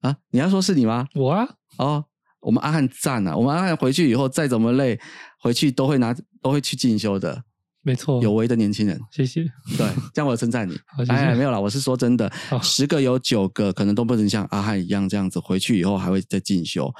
[0.00, 1.08] 啊，你要说是你吗？
[1.14, 2.04] 我啊，哦，
[2.40, 5.00] 我们阿汉赞啊，我们阿汉回去以后再怎么累，
[5.40, 7.44] 回去都会拿都会去进修的，
[7.86, 9.00] 没错，有为的年轻人。
[9.12, 9.44] 谢谢。
[9.78, 10.76] 对，这样我称赞你
[11.08, 12.28] 哎，没有啦，我是说真的，
[12.60, 16.92] 十个有九个可能都不能像阿汉一样这样子，回去以后还会再进修，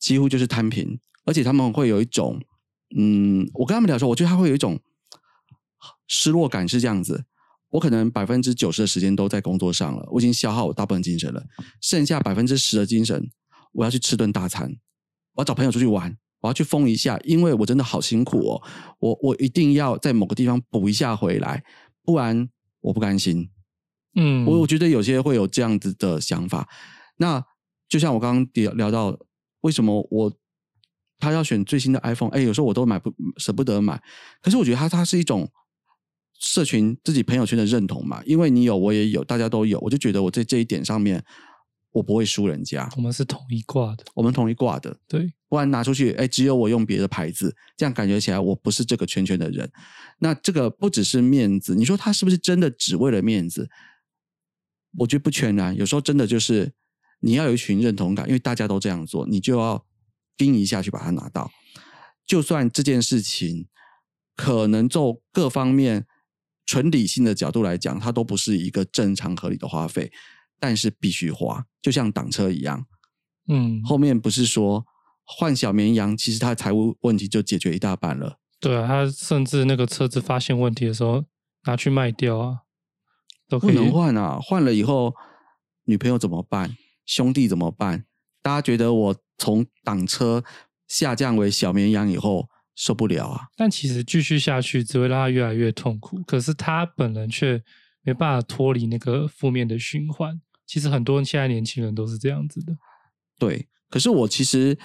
[0.00, 2.40] 几乎就是摊平，而且他们会有一种，
[2.98, 4.80] 嗯，我跟他们聊说，我觉得他会有一种
[6.08, 7.24] 失落感，是这样子。
[7.70, 11.44] 我可能百分之九十的时间都在工作上了，我已经消耗我大部分精神了，
[11.80, 13.30] 剩下百分之十的精神，
[13.72, 14.76] 我要去吃顿大餐，
[15.34, 18.62] 我要找朋友出去玩，我要去疯一下，因为我真的好辛苦哦，
[18.98, 21.64] 我我一定要在某个地方补一下回来，
[22.02, 22.46] 不然
[22.82, 23.48] 我不甘心。
[24.14, 26.68] 嗯，我我觉得有些会有这样子的想法。
[27.16, 27.42] 那
[27.88, 29.18] 就像我刚刚聊聊到，
[29.62, 30.30] 为什么我
[31.18, 32.28] 他要选最新的 iPhone？
[32.28, 33.98] 哎，有时候我都买不舍不得买，
[34.42, 35.50] 可是我觉得它它是一种
[36.38, 41.24] 社群自己朋友圈的认同嘛，因为你有我也有，大家都有，我就觉得我在这一点上面
[41.92, 44.94] 我不会输人家，我们是同一挂的，我们同一挂的。
[45.08, 49.70] 对，不然拿出去，哎，只有我用别的牌子，这样感觉起来我不是这个圈圈的人。
[50.18, 53.70] 那这个不只是面子，你说他是不是真的只为了面子？
[54.98, 56.72] 我觉得不全然，有时候真的就是
[57.20, 59.86] 你要有一群认同感，因为大家都这样做，你就要
[60.36, 61.48] 盯一下去把它拿到。
[62.26, 63.68] 就算这件事情
[64.34, 66.04] 可能就各方面
[66.66, 70.10] 纯理性的角度来讲，它都不是一个正常合理的花费，
[70.58, 72.84] 但是必须花，就像挡车一样。
[73.46, 74.84] 嗯，后面不是说
[75.24, 78.38] 换小绵羊，其实他的财务问题就解决一大半了。
[78.60, 81.24] 对啊，他甚至那个车子发现问题的时候
[81.64, 82.58] 拿去卖掉啊，
[83.48, 83.74] 都可不。
[83.74, 85.14] 能换啊，换了以后
[85.84, 86.76] 女朋友怎么办？
[87.04, 88.04] 兄弟怎么办？
[88.42, 90.42] 大家觉得我从挡车
[90.86, 93.48] 下降为小绵羊以后受不了啊？
[93.56, 97.62] 但其实继续下去只会让他越来越痛苦，可是他本人却
[98.02, 100.40] 没办法脱离那个负面的循环。
[100.66, 102.74] 其实很多现在年轻人都是这样子的。
[103.38, 104.78] 对，可是我其实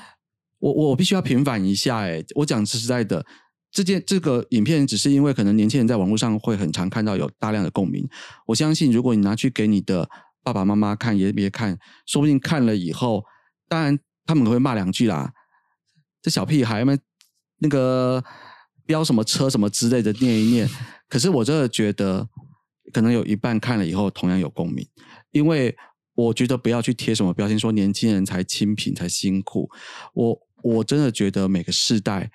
[0.59, 3.25] 我我必须要平反一下、欸，我讲实在的，
[3.71, 8.07] 这件这个影片只是因为可能年轻人在网络上会很常看到有大量的共鸣。
[8.47, 10.09] 我相信，如果你拿去给你的
[10.43, 13.23] 爸爸妈妈看，也别看，说不定看了以后，
[13.67, 15.31] 当然他们可能会骂两句啦，
[16.21, 16.99] 这小屁孩们
[17.59, 18.23] 那个
[18.85, 20.69] 飙什么车什么之类的念一念。
[21.07, 22.27] 可是我真的觉得，
[22.91, 24.85] 可能有一半看了以后同样有共鸣，
[25.31, 25.75] 因为
[26.15, 29.69] 我觉得不要去贴什么标签，说年轻人才清贫才辛苦。
[30.13, 32.31] 我我真的觉得每个世代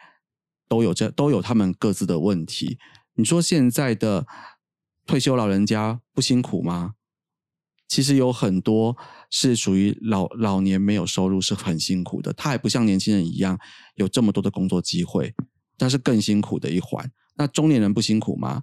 [0.68, 2.78] 都有这都有他们各自的问题。
[3.14, 4.26] 你说现在的
[5.06, 6.94] 退休老人家不辛苦吗？
[7.86, 8.96] 其实有很多
[9.30, 12.32] 是属于老老年没有收入，是很辛苦的。
[12.32, 13.58] 他还不像年轻人一样
[13.94, 15.34] 有这么多的工作机会，
[15.76, 17.08] 但是更辛苦的一环。
[17.36, 18.62] 那中年人不辛苦吗？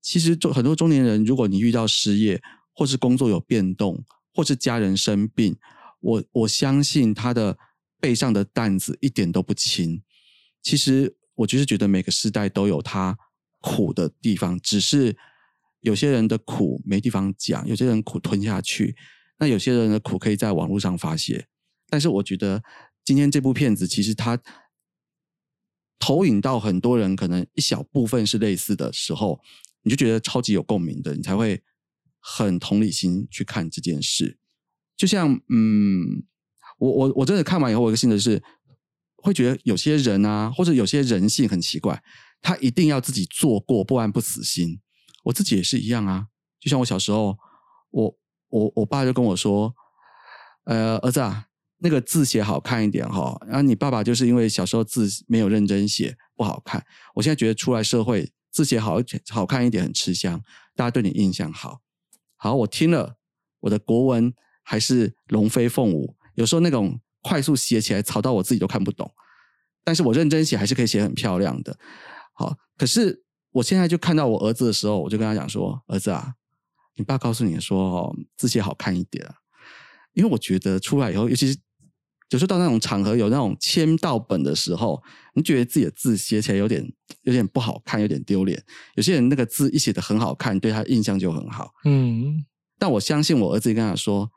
[0.00, 2.42] 其实中很多中年人，如果你遇到失业，
[2.74, 4.02] 或是工作有变动，
[4.34, 5.56] 或是家人生病，
[6.00, 7.58] 我我相信他的
[8.04, 10.02] 背上的担子一点都不轻。
[10.62, 13.16] 其实我就是觉得每个时代都有他
[13.62, 15.16] 苦的地方，只是
[15.80, 18.94] 有些人的苦没地方讲，有些人苦吞下去，
[19.38, 21.48] 那有些人的苦可以在网络上发泄。
[21.88, 22.62] 但是我觉得
[23.02, 24.38] 今天这部片子其实它
[25.98, 29.40] 投影到很多人可能一小部分是类似的时候，
[29.82, 31.62] 你就觉得超级有共鸣的，你才会
[32.20, 34.38] 很同理心去看这件事。
[34.94, 36.24] 就像嗯，
[36.84, 38.42] 我我我真的看完以后，我一个心得是，
[39.16, 42.02] 会觉得有些人啊，或者有些人性很奇怪，
[42.42, 44.80] 他一定要自己做过，不然不死心。
[45.24, 46.26] 我自己也是一样啊。
[46.60, 47.38] 就像我小时候，
[47.90, 48.16] 我
[48.48, 49.74] 我我爸就跟我说，
[50.64, 51.46] 呃，儿子啊，
[51.78, 53.40] 那个字写好看一点哈。
[53.46, 56.84] 然后你爸爸就是因为小时候字没有认真写，不好看。
[57.14, 60.42] 我现在觉得出来社会字写好好看一点很吃香，
[60.76, 61.80] 大家对你印象好。
[62.36, 63.16] 好，我听了，
[63.60, 69.10] 我的国文还是龙飞凤舞，有时候那种快速写起来吵到我自己都看不懂，
[69.82, 71.76] 但是我认真写还是可以写很漂亮的。
[72.34, 76.34] 好，可是我现在就看到我儿子的时候，我就跟他讲说：“儿子啊。”
[76.96, 79.34] 你爸告诉你说：“哦，字写好看一点啊。”
[80.14, 81.58] 因为我觉得出来以后，尤其是
[82.30, 85.02] 有时候到那种场合有那种签到本的时候，
[85.34, 86.84] 你觉得自己的字写起来有点
[87.22, 88.62] 有点不好看，有点丢脸。
[88.94, 91.72] 有些人那个字一写的很好看，对他印象就很好。
[91.84, 92.44] 嗯，
[92.78, 94.30] 但我相信我儿子跟他说：“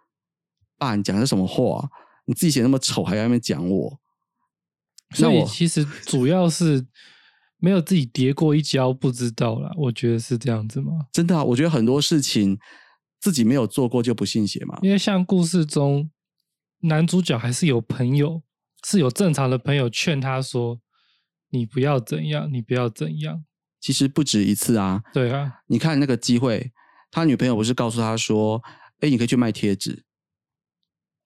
[0.78, 1.90] 爸，你讲的是什么话？
[2.26, 4.00] 你自己写那么丑，还在那边讲我。”
[5.16, 6.86] 所以其实 主要是。
[7.60, 9.72] 没有自己跌过一跤，不知道啦。
[9.76, 11.08] 我觉得是这样子吗？
[11.12, 12.56] 真的啊，我觉得很多事情
[13.20, 14.78] 自己没有做过就不信邪嘛。
[14.84, 16.08] 因为像故事中
[16.82, 18.44] 男主角还是有朋友，
[18.86, 20.80] 是有正常的朋友劝他说
[21.50, 23.44] ：“你不要怎样，你不要怎样。”
[23.82, 25.02] 其实不止一次啊。
[25.12, 26.72] 对啊，你看那个机会，
[27.10, 28.62] 他女朋友不是告诉他说
[29.02, 30.06] ：“哎，你可以去卖贴纸。”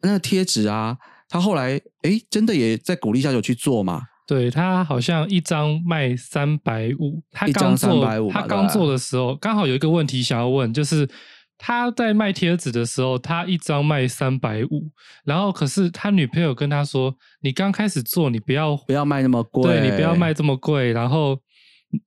[0.02, 0.98] 那个贴纸啊，
[1.30, 4.04] 他后来哎，真的也在鼓励下有去做嘛。
[4.28, 11.10] 对他好像一张卖三百五，他刚做他刚做的时候，刚好有一个问题想要问，就是
[11.58, 14.90] 他在卖贴纸的时候，他一张卖三百五，
[15.26, 21.38] 然后可是他女朋友跟他说：“你刚开始做，你不要不要卖那么贵，对你不要卖这么贵。”然后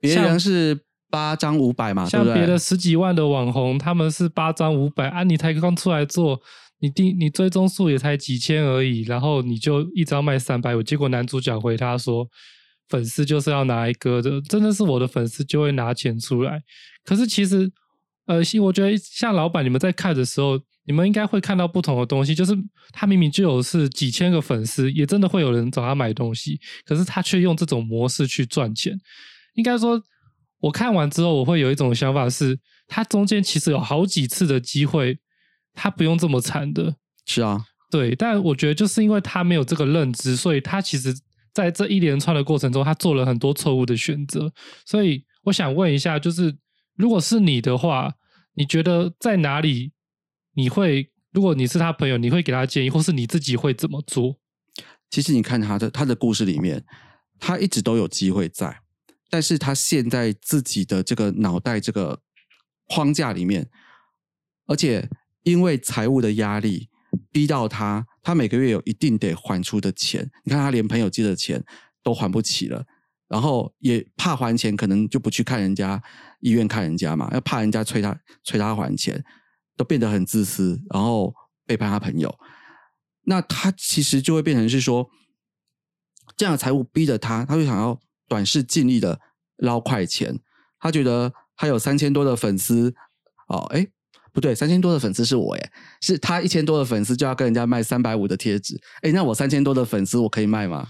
[0.01, 0.81] 别人是
[1.11, 6.41] 八张五百嘛，像别的十几万的网红，他们是八张五百啊，你才刚出来做。
[6.81, 12.29] 你第你追踪数也才几千而已，然后你就一张卖三百五，结果男主角回他说
[12.91, 16.61] ：“粉丝就是要拿来割的，真的是我的粉丝就会拿钱出来。”
[17.05, 17.71] 可是其实，
[18.27, 22.53] 呃，我觉得像老板你们在看的时候，你们应该会看到不同的东西，就是
[22.93, 28.95] 他明明就有是几千个粉丝，也真的会有人找他买东西，可是他却用这种模式去赚钱。
[29.55, 29.99] 应该说，
[30.61, 32.59] 我看完之后，我会有一种想法是，
[32.89, 35.17] 他中间其实有好几次的机会。
[35.75, 41.13] 他不用这么惨的，是啊，对，但我觉得就是因为他没有这个认知，所以他其实
[41.53, 44.53] 在这一连串的过程中，他做了很多错误的选择。
[44.87, 46.57] 所以我想问一下，就是
[46.97, 48.15] 如果是你的话，
[48.55, 49.93] 你觉得在哪里
[50.55, 51.11] 你会？
[51.33, 54.39] 如果你是他朋友，你会给他建议，或是你自己会怎么做？
[55.11, 56.85] 其实你看他的他的故事里面，
[57.41, 58.81] 他一直都有机会在，
[59.29, 62.21] 但是他现在自己的这个脑袋这个
[62.89, 63.69] 框架里面，
[64.67, 65.09] 而且。
[65.45, 66.89] 因为财务的压力
[67.31, 70.29] 逼到他，他每个月有一定得还出的钱。
[70.43, 71.63] 你看他连朋友借的钱
[72.03, 72.85] 都还不起了，
[73.29, 76.03] 然后也怕还钱，可能就不去看人家
[76.41, 79.23] 医院看人家嘛，要怕人家催他催他还钱，
[79.77, 81.33] 都变得很自私，然后
[81.67, 82.35] 背叛他朋友。
[83.27, 85.09] 那他其实就会变成是说，
[86.37, 89.21] 这样的财务逼着他，他就想要短视尽力的
[89.59, 90.41] 捞快钱。
[90.81, 92.95] 他觉得他有三千多的粉丝，
[93.49, 93.87] 哦，哎。
[94.35, 95.71] 不对，三千多的粉丝是我耶，
[96.03, 100.87] 是他一千多的粉丝就要跟人家卖三百五的贴纸，哎，那我三千多的粉丝我可以卖吗？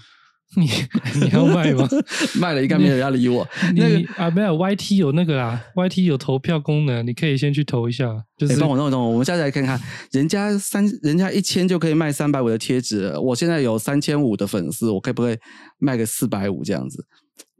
[0.57, 0.67] 你
[1.19, 1.87] 你要卖吗？
[2.39, 3.45] 卖了应该没有人要理我。
[3.75, 8.05] 那个啊，没有 YT 有那个啦，YT 有投票功能，你可以先去投一下。
[8.37, 9.79] 就是帮我弄弄，我们下次来看看，
[10.11, 15.37] 人家三人家一千就可以卖三百五的贴纸，我现在有三千五的粉丝，我可不可以
[15.79, 17.05] 卖个四百五这样子？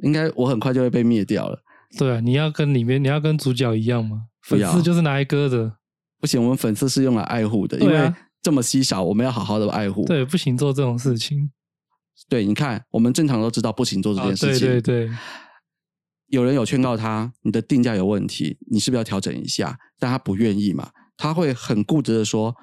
[0.03, 1.59] 应该我很快就会被灭掉了。
[1.97, 4.21] 对啊，你要跟里面你要跟主角一样吗？
[4.45, 5.77] 粉丝就是拿来割的，
[6.19, 10.05] 不行，我们粉丝是用来爱护的，因为这么稀少，我们要好好的爱护。
[10.05, 11.51] 对，不行做这种事情。
[12.29, 14.67] 对，你看，我们正常都知道不行做这件事情。
[14.67, 15.15] 对对对，
[16.27, 19.77] 有人有劝告他，你的定价有问题，你是不是要调整一下？
[19.97, 22.55] 但他不愿意嘛，他会很固执的说，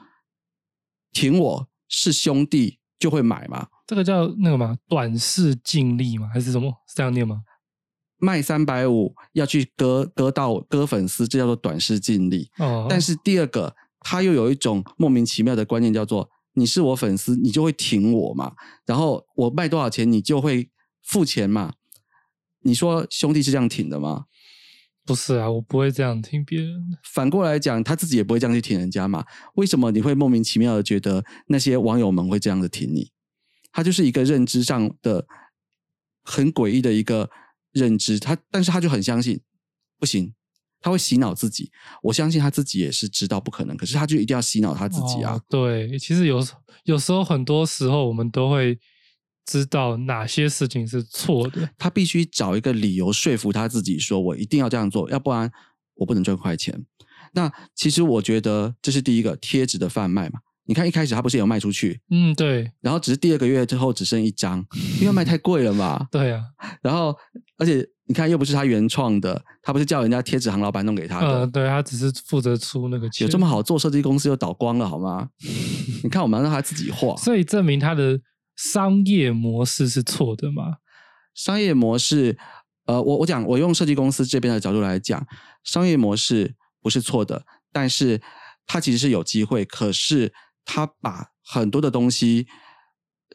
[1.13, 3.67] 挺我是兄弟就会买嘛。
[3.87, 6.71] 这个叫那个嘛，短视尽力嘛，还是什么？
[6.87, 7.43] 是这样念吗？
[8.25, 12.49] 卖三百五要去割割到割粉丝，这叫做短视尽力。
[12.59, 12.87] 哦。
[12.89, 18.53] 但是第二个，他又有一种莫名其妙的观念，叫做你是我粉丝，你就会挺我嘛。
[18.87, 20.71] 然后我卖多少钱，你就会
[21.03, 21.73] 付钱嘛。
[22.61, 24.27] 你说兄弟是这样挺的吗？
[25.05, 26.97] 不是啊，我不会这样听别人。
[27.03, 29.25] 反过来讲，他自己也不会这样去挺人家嘛。
[29.57, 33.11] 为什么你会莫名其妙的觉得那些网友们会这样子挺你？
[33.73, 35.27] 他就是一个认知上的
[36.23, 37.29] 很诡异的一个。
[37.73, 39.41] 认知他，但是他就很相信，
[39.99, 40.33] 不行，
[40.81, 41.71] 他会洗脑自己。
[42.03, 45.41] 我相信他自己也是知道不可能，可是他就一定要洗脑他自己啊。
[45.49, 46.47] 对，其实有
[46.85, 48.79] 有时候很多时候我们都会
[49.45, 55.51] 知道哪些事情是错的，他必须找一个理由说服他自己，说我一定要这样做，要不然
[55.95, 56.85] 我不能赚快钱。
[57.35, 60.41] 那其实我觉得这是第一个贴纸的贩卖嘛。
[60.65, 64.65] 你看一开始他不是有卖出去，嗯，对然后只是第二个月之后只剩一张，
[65.01, 66.07] 因为卖太贵了嘛。
[66.11, 66.43] 对啊，
[66.83, 67.15] 然后
[67.59, 75.29] 而且你看又不是他原创的，他不是叫人家贴纸行老板弄给他的，呃，对他只是负责出那个钱，有这么好做，设计公司又倒光了好吗？
[76.05, 78.21] 你看我们让他自己画，所以证明他的
[78.57, 80.77] 商业模式是错的嘛？
[81.35, 82.37] 商业模式，
[82.87, 85.27] 呃，我我讲，我用设计公司这边的角度来讲，
[85.65, 88.21] 商业模式不是错的，但是
[88.67, 90.33] 它其实是有机会，可是
[90.65, 92.47] 他把很多的东西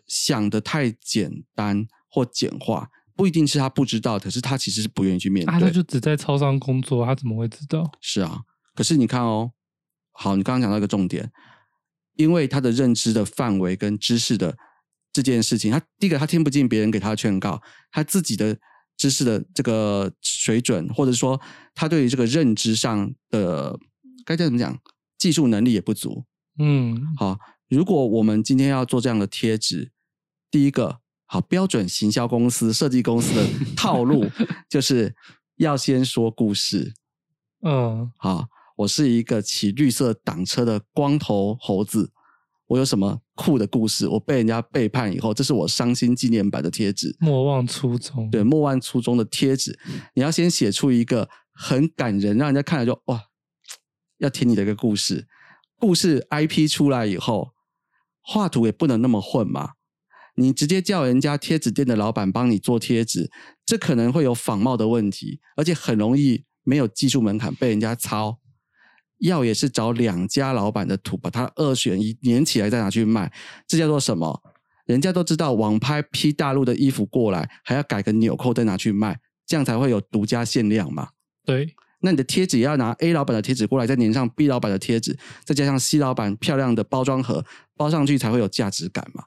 [0.07, 5.53] 想的太简单或简化，不一定是他不知道，可是他其实是不愿意去面对。
[5.53, 7.91] 啊，他就只在超商工作，他怎么会知道？
[7.99, 8.41] 是啊，
[8.73, 9.51] 可是你看哦，
[10.11, 11.31] 好，你刚刚讲到一个重点，
[12.15, 14.57] 因为他的认知的范围跟知识的
[15.11, 17.61] 这件事情，他第一个他听不进别人给他的劝告，
[17.91, 18.57] 他自己的
[18.95, 21.39] 知识的这个水准，或者说
[21.75, 23.77] 他对于这个认知上的
[24.25, 24.79] 该怎么讲，
[25.17, 26.25] 技术能力也不足。
[26.59, 27.37] 嗯，好，
[27.69, 29.91] 如果我们今天要做这样的贴纸，
[30.49, 34.25] 第一个好标准行销公司、设计公司的套路
[34.69, 35.15] 就是
[35.57, 36.93] 要先说故事。
[37.61, 42.11] 嗯，好，我是一个骑绿色挡车的光头猴子，
[42.67, 44.07] 我有什么酷的故事？
[44.07, 47.15] 我被人家背叛以后，这是我伤心纪念版的贴纸。
[47.19, 48.29] 莫忘初衷。
[48.29, 49.77] 对，莫忘初衷的贴纸，
[50.13, 53.21] 你要先写出一个很感人，让人家看了就哇，
[54.19, 55.27] 要听你的一个故事。
[55.79, 57.51] 故事 IP 出来以后，
[58.21, 59.71] 画图也不能那么混嘛。
[60.35, 63.31] 你直接叫人家贴纸店的老板帮你做贴纸，
[63.65, 68.39] 这可能会有仿冒的问题，而且很容易没有技术门槛被人家抄。
[69.19, 73.33] 要也是找两家老板的图，把它二选一粘起来再拿去卖，
[73.67, 74.43] 这叫做什么？
[74.85, 81.09] 人家都知道网拍批大陆的衣服过来，还要改个纽扣再拿去卖，这样才会有独家限量嘛。
[81.43, 87.43] 对，那你的贴纸也要拿 A 老板的贴纸过来，再粘上 B 老板的贴纸，再加上 C 老板漂亮的包装盒，
[87.75, 89.25] 包上去才会有价值感嘛。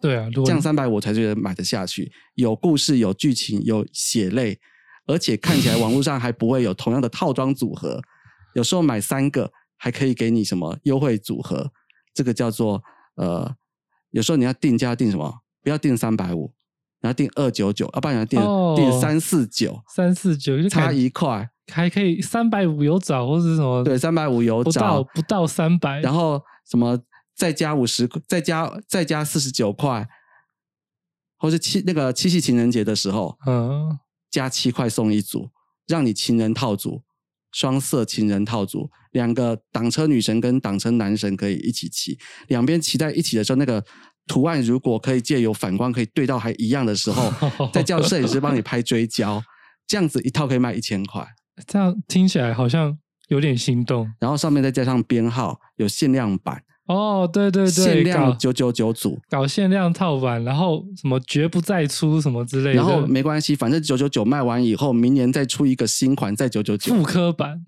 [0.00, 4.60] 对啊，如果这样三百我才觉得买得下去，有故事、有剧情、有血泪，
[5.06, 8.00] 而且看起来网络上还不会有同样的套装组合。
[8.54, 11.72] 有时候买三个还可以给你什么优惠组合，
[12.14, 12.80] 这个叫做
[13.16, 13.56] 呃，
[14.10, 16.54] 有时候你要定价定什么，不要定三百五，
[17.00, 18.74] 你要定二九九，要不然你要定、哦。
[18.76, 21.48] 定三四九，三四九就差一块。
[21.70, 26.98] 还可以三百五有找，或是什么对，三百五有不到找，不到三百，然后什么
[27.36, 30.08] 再加五十，再加再加四十九块，
[31.36, 33.98] 或是七那个七夕情人节的时候，嗯，
[34.30, 35.50] 加七块送一组，
[35.86, 37.02] 让你情人套组、
[37.52, 43.84] 双色情人套组，两个挡车女神跟挡车男神可以一起骑，两边骑在一起的时候，那个
[44.28, 47.32] 图案如果可以借由反光可以对到还一样的时候，
[47.74, 49.42] 再叫摄影师帮你拍追焦，
[49.88, 51.26] 这样子一套可以卖一千块，
[51.66, 52.96] 这样听起来好像
[53.28, 57.28] 有点心动然后上面再加上编号，有限量版，哦。
[57.30, 59.18] 对对对，限量搞九九九组。
[59.28, 66.94] 搞限量套版，然后什么绝不再出什么之类的，然后没关系，反正九九九卖完以后，明年再出一个新款，再九九九。
[66.94, 67.64] 复刻版，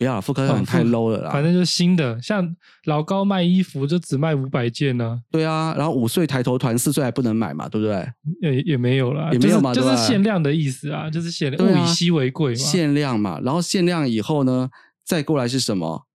[0.00, 1.30] 不要了，复刻哦版太 low 了啦。
[1.30, 8.10] 反正就是新的，像老高卖衣服就只卖五百件呢、对啊，然后五岁抬头团，四岁还不能买嘛，对不对？
[8.40, 12.56] 也也没有啦，也没有嘛就是就是限量的意思啊，就是限量，啊物以稀为贵嘛。
[12.58, 14.70] 限量嘛，然后限量以后呢，
[15.04, 16.06] 再过来是什么？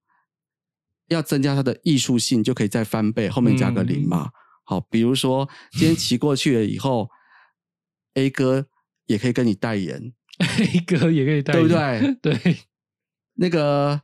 [1.10, 4.30] 要增加它的艺术性，就可以再翻倍，后面加个零嗯嘛。
[4.63, 7.08] 好，比如说今天骑过去了以后
[8.15, 8.65] ，A 哥
[9.06, 11.67] 也可以跟你代言， A 哥也可以代言对不？
[11.67, 12.34] 对？
[12.41, 12.58] 对，
[13.36, 14.00] 那个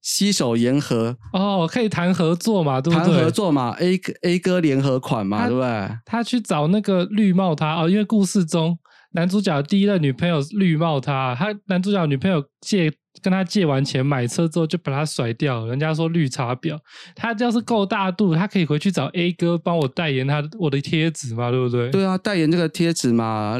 [0.00, 3.06] 携手言和哦，可以谈合作嘛，对不对？
[3.14, 5.98] 谈合作嘛，A 哥 A 哥联合款嘛，他对不对？
[6.04, 8.78] 他去找那个绿帽他哦，因为故事中
[9.12, 16.78] 男主角的第一任女朋友绿帽他，他男主角女朋友借跟他借完钱买车之后就把他甩掉了，人家说绿茶婊。
[17.14, 21.90] 他要是够大度，他可以回去找 A 哥帮我代言他我的贴纸嘛，对不对？
[21.90, 23.58] 对啊，代言这个贴纸嘛，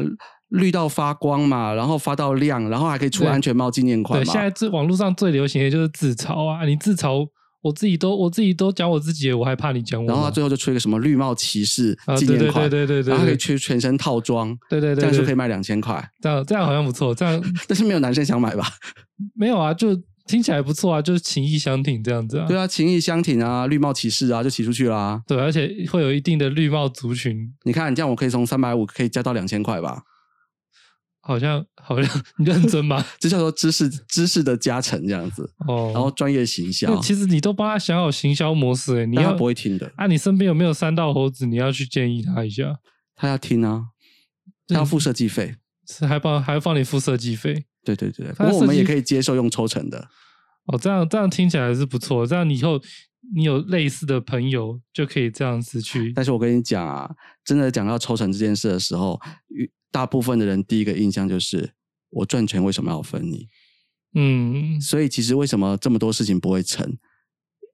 [0.49, 4.33] 绿到发光嘛，然后发到亮，然后还可以出安全帽纪念款对，嘛。
[4.33, 6.65] 现在这网络上最流行的就是自嘲啊！
[6.65, 7.27] 你自嘲，
[7.61, 10.07] 我自己都我自己都讲我自己，我还怕你讲我？
[10.07, 16.01] 然后他最后就出一个什么绿帽骑士纪念款，对对对对，然后可以对出全身套装，对对对对，这样就可以卖两千块。
[16.21, 18.63] 这样这样好像不错，这样 但是没有男生想买吧？
[19.35, 22.45] 没有啊，就听起来不错啊，就是情意相挺这样子啊。
[22.47, 25.21] 对啊，情意相挺啊，绿帽骑士啊，就骑出去啦。
[25.27, 30.03] 对，而且会有一定的绿帽族群，你看，这样我可以从三百五可以加到两千块吧？
[31.27, 33.03] 好像 好像你认真吗？
[33.19, 41.45] 这叫做知识知识的加成这样子，哦，然后专业行销，其实你都帮他想好行销模式欸，你要不会听的，啊，你身边有没有三道猴子？
[41.45, 42.77] 你要去建议他一下，
[43.15, 43.87] 他要听啊，
[44.67, 45.55] 他要付设计费。
[45.89, 50.05] 是还帮还要帮你付设计费，对对对，不它过我们也可以接受用抽成的。
[50.65, 52.27] 哦，这样这样听起来是不错。
[52.27, 52.77] 这样以后
[53.33, 56.11] 你有类似的朋友，就可以这样子去。
[56.13, 57.09] 但是我跟你讲啊，
[57.45, 59.17] 真的讲到抽成这件事的时候，
[59.47, 61.73] 与大部分的人第一个印象就是
[62.09, 63.47] 我赚钱为什么要分你？
[64.13, 66.97] 嗯，所以其实为什么这么多事情不会成？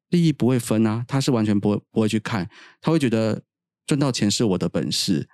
[0.09, 2.49] 利益不会分啊，他是完全不会不会去看，
[2.81, 3.43] 他会觉得
[3.87, 5.27] 赚到钱是我的本事。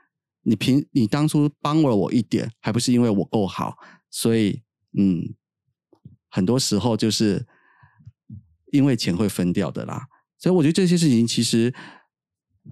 [0.44, 3.78] 你凭你当初帮了我一点，还不是因为我够好？
[4.10, 4.62] 所以
[4.98, 5.36] 嗯，
[6.30, 7.46] 很多时候就是
[8.72, 10.08] 因为钱会分掉的啦。
[10.38, 11.74] 所以我觉得这些事情其实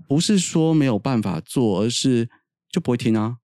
[0.08, 2.30] 不是说没有办法做，而是
[2.72, 3.38] 就不会听啊。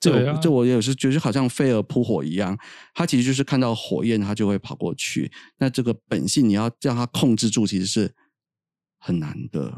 [0.00, 2.58] 这这我也有时觉得好像飞蛾扑火一样，
[2.94, 5.30] 它其实就是看到火焰，它就会跑过去。
[5.58, 8.14] 那这个本性你要让它控制住，其实是
[8.98, 9.72] 很难的。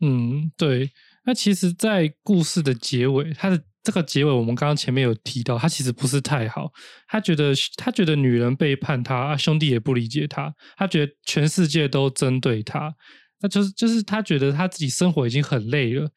[0.00, 0.90] 嗯，对。
[1.26, 6.72] 那其实，在故事的结尾，他的这个结尾，我们刚刚前面有提到，他其实不是太好。
[7.06, 12.94] 他觉得他觉得女人背叛他，啊、兄弟也不理解他，他觉得全世界都针对他。
[13.40, 16.10] 那就是就是他觉得他自己生活已经很累了，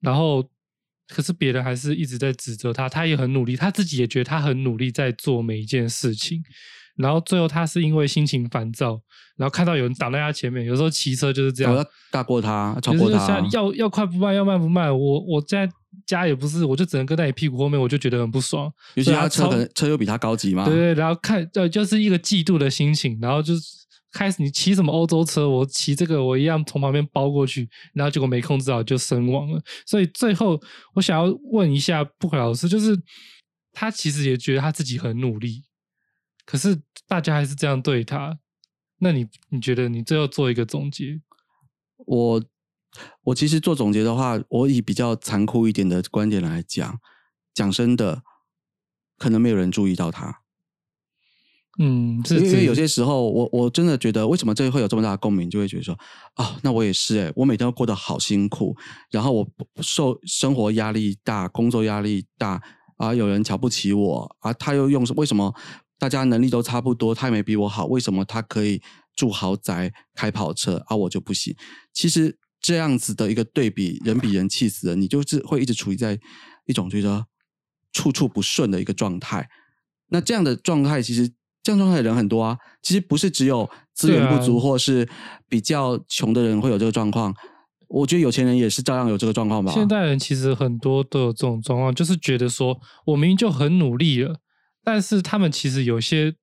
[0.00, 0.50] 然后
[1.12, 6.42] 可是别人还是一直在指责他，他也很努力，他自己也觉得他很努力在做每一件事情。
[6.96, 9.00] 然后最后他是因为心情烦躁，
[9.38, 14.90] 然后看到有人挡在他前面，有时候骑车就是这样，大过他，超就是过他像，要要快不慢，要慢不慢。
[14.90, 15.66] 我我在
[16.06, 18.70] 家也不是，我就只能跟在你屁股后面，我就觉得很不爽。
[18.94, 20.66] 尤其他车可能车又比他高级嘛。
[20.66, 23.62] 对对，然后看呃，就是一个嫉妒的心情，然后就是
[24.12, 29.62] 开始你骑什么欧洲车，我骑这个我一样从旁边包过去，然后结果没控制好就身亡了。
[29.86, 30.60] 所以最后
[30.94, 32.96] 我想要问一下布克老师，就是
[33.72, 35.64] 他其实也觉得他自己很努力，
[36.44, 38.38] 可是大家还是这样对他。
[38.98, 41.20] 那你你觉得你最后做一个总结？
[42.04, 42.44] 我
[43.22, 47.00] 我其实做总结的话，我以比较残酷一点的观点来讲，
[47.54, 48.22] 讲真的，
[49.16, 50.41] 可能没有人注意到他，
[51.78, 55.98] 嗯，是因为有些时候，我我真的觉得，为什么这会有这么大的共鸣，就会觉得说，
[56.34, 58.76] 啊、那我也是哎、我每天都过得好辛苦，
[59.10, 59.48] 然后我
[59.80, 62.60] 受生活压力大，工作压力大
[62.98, 65.54] 啊，有人瞧不起我啊，他又用什为什么
[65.98, 68.82] 大家能力都差不多，他也没比我好，为什么他可以
[69.16, 71.56] 住豪宅、开跑车啊，我就不行？
[71.94, 76.20] 其实这样子的一个对比，人比人气死人，你就是会一直处于在
[76.66, 77.26] 一种觉得
[77.92, 79.48] 处处不顺的一个状态。
[80.08, 81.32] 那这样的状态，其实
[81.62, 82.58] 这样状态的人很多啊。
[82.82, 85.08] 其实不是只有资源不足或是
[85.48, 87.34] 比较穷的人会有这个状况，
[87.88, 89.72] 我觉得有钱人也是照样有这个状况吧。
[89.72, 94.36] 现代人其实很多都有这种状况，就是觉得说我明明就很努力了，
[94.82, 96.34] 但是他们其实有些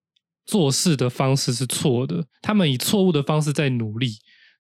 [0.46, 4.12] 做事的方式是错的，他们以错误的方式在努力，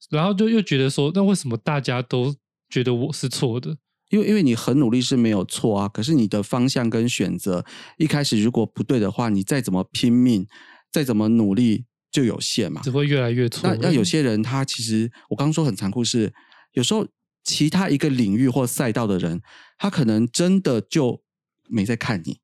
[0.09, 2.35] 然后就又觉得说，那为什么大家都
[2.69, 3.77] 觉得我是错的？
[4.09, 7.65] 因为因为你很努力是没有错啊，可是你的方向跟选择
[7.97, 10.47] 一开始如果不对的话，你再怎么拼命，
[10.91, 12.91] 再怎么努力就有限嘛只。
[12.91, 13.69] 会越来越错。
[13.69, 16.33] 那那有些人他其实我刚刚说很残酷是，
[16.73, 17.07] 有时候
[17.43, 19.41] 其他一个领域或赛道的人，
[19.77, 21.23] 他可能真的就
[21.67, 22.39] 没在看你，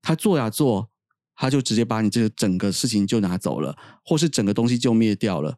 [0.00, 0.90] 他做呀做，
[1.34, 5.56] 他就直接把你这个整个事情就拿走了，或是整个东西就灭掉了，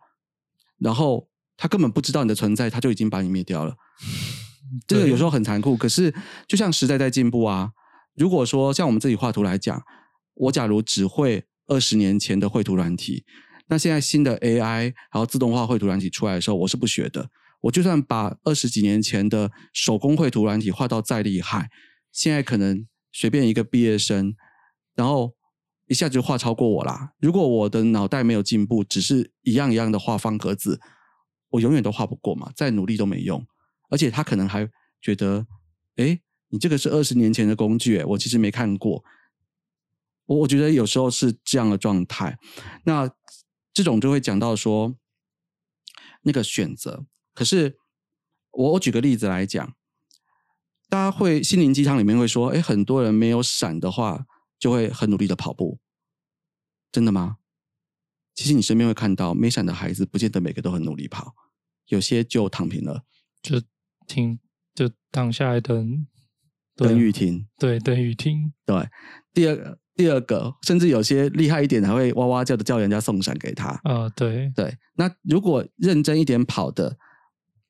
[0.79, 3.77] 然后他根本不知道你的存在，他就已经把你灭掉了。
[4.87, 6.15] 这个有时候很残酷，可是
[6.47, 7.73] 就像时代在进步啊。
[8.15, 9.83] 如果说像我们自己画图来讲，
[10.35, 13.25] 我假如只会二十年前的绘图软体，
[13.69, 17.31] 那现在新的 AI 还有自动化绘图软体出来的时候，我是不学的。
[17.63, 21.71] 我就算把二十几年前的手工绘图软体画到再厉害，
[22.11, 24.35] 现在可能随便一个毕业生，
[24.95, 25.33] 然后
[25.87, 27.13] 一下子就画超过我啦。
[27.21, 30.81] 如果我的脑袋没有进步，只是一样一样的画方格子，
[31.51, 33.47] 我永远都画不过嘛，再努力都没用。
[33.93, 34.67] 而且他可能还
[35.03, 35.47] 觉得，
[35.97, 36.19] 哎，
[36.49, 39.05] 你这个是二十年前的工具，我其实没看过。
[40.25, 42.39] 我我觉得有时候是这样的状态，
[42.85, 43.11] 那
[43.75, 44.97] 这种就会讲到说
[46.23, 47.05] 那个选择。
[47.35, 47.77] 可是
[48.53, 49.75] 我我举个例子来讲，
[50.89, 54.25] 大家会心灵鸡汤里面会说，哎，很多人没有闪的话，
[54.59, 55.79] 就会很努力的跑步，
[56.91, 57.37] 真的吗？
[58.35, 61.35] 其实你身边会看到，没闪的孩子，不见得每个都很努力跑，
[61.89, 63.05] 有些就躺平了，
[63.43, 63.61] 就
[64.07, 64.39] 停
[64.75, 66.07] 就躺下来等
[66.77, 67.47] 等雨停。
[67.59, 68.89] 对等雨停，对，
[69.33, 73.69] 第二个第二个，甚至有些厉害一点，还会哇哇叫的叫人家送伞给他。
[73.85, 76.97] 啊、对，对，那如果认真一点跑的，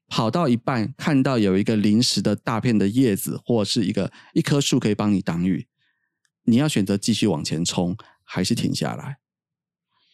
[0.09, 5.67] 跑到一半看到有一个临时的大片的叶子，或是一个一棵树可以帮你挡雨，
[6.45, 9.17] 你要选择继续往前冲，还是停下来？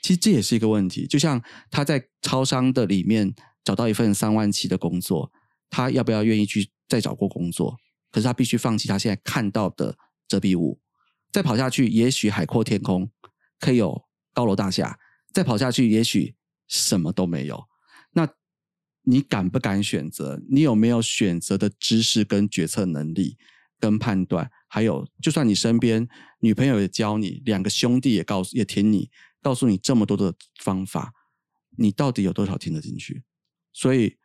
[0.03, 1.07] 其实这也是一个问题。
[1.07, 5.31] 就像他在超商的里面找到一份三万七的工作，
[5.71, 7.77] 他要不要愿意去再找过工作？
[8.11, 9.97] 可是他必须放弃他现在看到的
[10.27, 10.81] 遮蔽物，
[11.31, 13.11] 再跑下去，也许海阔天空，
[13.61, 14.03] 可以有
[14.33, 14.99] 高楼大厦；
[15.33, 16.35] 再跑下去，也许
[16.67, 17.69] 什么都没有。
[18.13, 18.27] 那
[19.03, 20.43] 你敢不敢选择？
[20.51, 23.37] 你有没有选择的知识跟决策能力
[23.79, 24.51] 跟判断？
[24.69, 26.09] 还有，就算你身边
[26.41, 29.11] 女朋友也教你，两个兄弟也告诉也听你，
[29.43, 31.13] 告诉你这么多的方法，
[31.77, 33.23] 你到底有多少听得进去？
[33.73, 34.17] 所以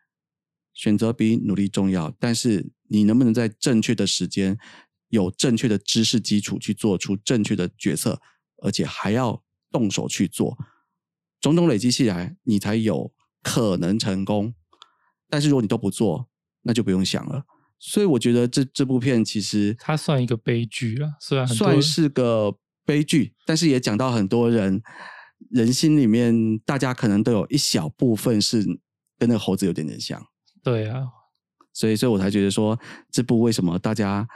[0.74, 4.58] 选择比努力重要，但是你能不能在正确的时间，
[5.10, 8.22] 有正确的知识基础去做出正确的决策，
[8.58, 10.58] 而且还要动手去做，
[11.40, 14.54] 种种累积起来，你才有可能成功。
[15.30, 16.30] 但是如果你都不做，
[16.64, 17.46] 那就不用想了。
[17.80, 24.82] 所以我觉得这这部片其实它算一个悲剧啊，虽然算是个悲剧，但是也讲到很多人
[25.50, 28.64] 人心里面，大家可能都有一小部分是
[29.18, 30.26] 跟那个猴子有点点像，
[30.64, 31.08] 对啊，
[31.74, 32.80] 所以所以我才觉得说
[33.12, 34.28] 这部为什么大家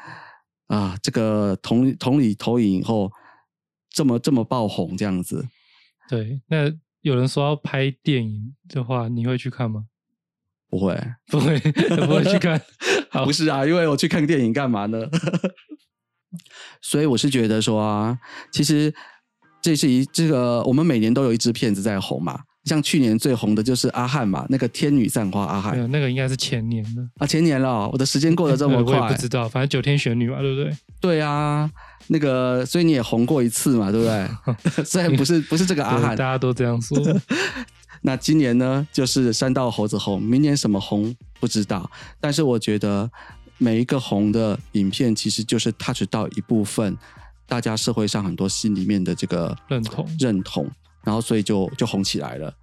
[0.67, 3.11] 啊这个同同理投影以后
[3.89, 5.47] 这么这么爆红这样子，
[6.09, 6.41] 对。
[6.47, 6.71] 那
[7.01, 9.85] 有人说要拍电影的话，你会去看吗？
[10.69, 10.93] 不会
[11.31, 12.61] 不会，不会去看。
[13.09, 15.07] 好不是啊，因为我去看电影干嘛呢？
[16.81, 18.19] 所以我是觉得说啊，
[18.51, 18.93] 其实
[19.61, 30.77] 这是一这个我们每年都有一支片子在红嘛，像去年最红的就是阿汉嘛，那个《天女散花》阿汉，那个应该是前年的，啊，前年了哦，我的时间过得这么我也快不，知道，反正九天玄女嘛，对不对？
[30.99, 31.69] 对啊，
[32.07, 34.83] 那个所以你也红过一次嘛，对不对？
[34.85, 36.97] 虽然不是不是这个阿汉大，家都这样说。
[38.01, 41.89] 那今年呢，就是山道猴子红，明年什么红不知道。
[42.19, 43.09] 但是我觉得
[43.57, 46.95] 每一个红的影片，其实就是 touch 到一部分
[47.47, 50.69] 大家社会上很多心里面的这个认同认同，
[51.07, 52.53] 然后所以就就红起来了。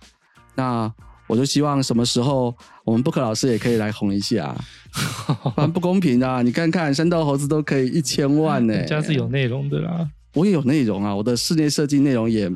[0.54, 0.92] 那
[1.26, 4.54] 我就希望什么时候我们布克老师也可以来红一下，
[5.56, 6.42] 不然不公平啊！
[6.42, 10.06] 你看看山道猴子都可以一千万呢、人家是有内容的啦。
[10.34, 12.52] 我也有内容啊，我的室内设计内容也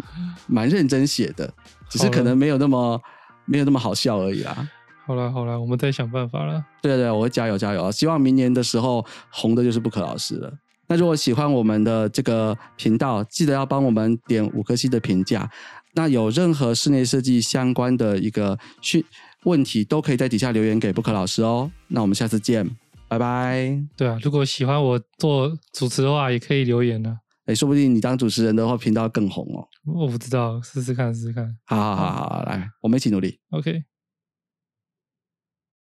[0.47, 1.51] 蛮认真写的，
[1.89, 3.01] 只是可能没有那么
[3.47, 4.69] 没有那么好笑而已啊。
[5.07, 6.63] 好了好了，我们再想办法了。
[6.83, 7.91] 对对，我会加油加油啊！
[7.91, 10.53] 希望明年的时候红的就是布克老师了。
[10.91, 15.51] 那如果喜欢我们的这个频道，记得要帮我们点五颗星的评价。
[15.95, 19.05] 那有任何室内设计相关的一个讯
[19.45, 21.71] 问题，都可以在底下留言给布克老师哦。
[21.89, 22.69] 那我们下次见，
[23.09, 23.79] 拜拜。
[23.97, 27.19] 对啊，如果喜欢我做主持的话，也可以留言呢。
[27.47, 29.67] 哎，说不定你当主持人的话，频道更红哦。
[29.87, 31.49] 我不知道，试试看，试试看。
[31.65, 33.39] 好好好好，来，我们一起努力。
[33.51, 33.83] OK。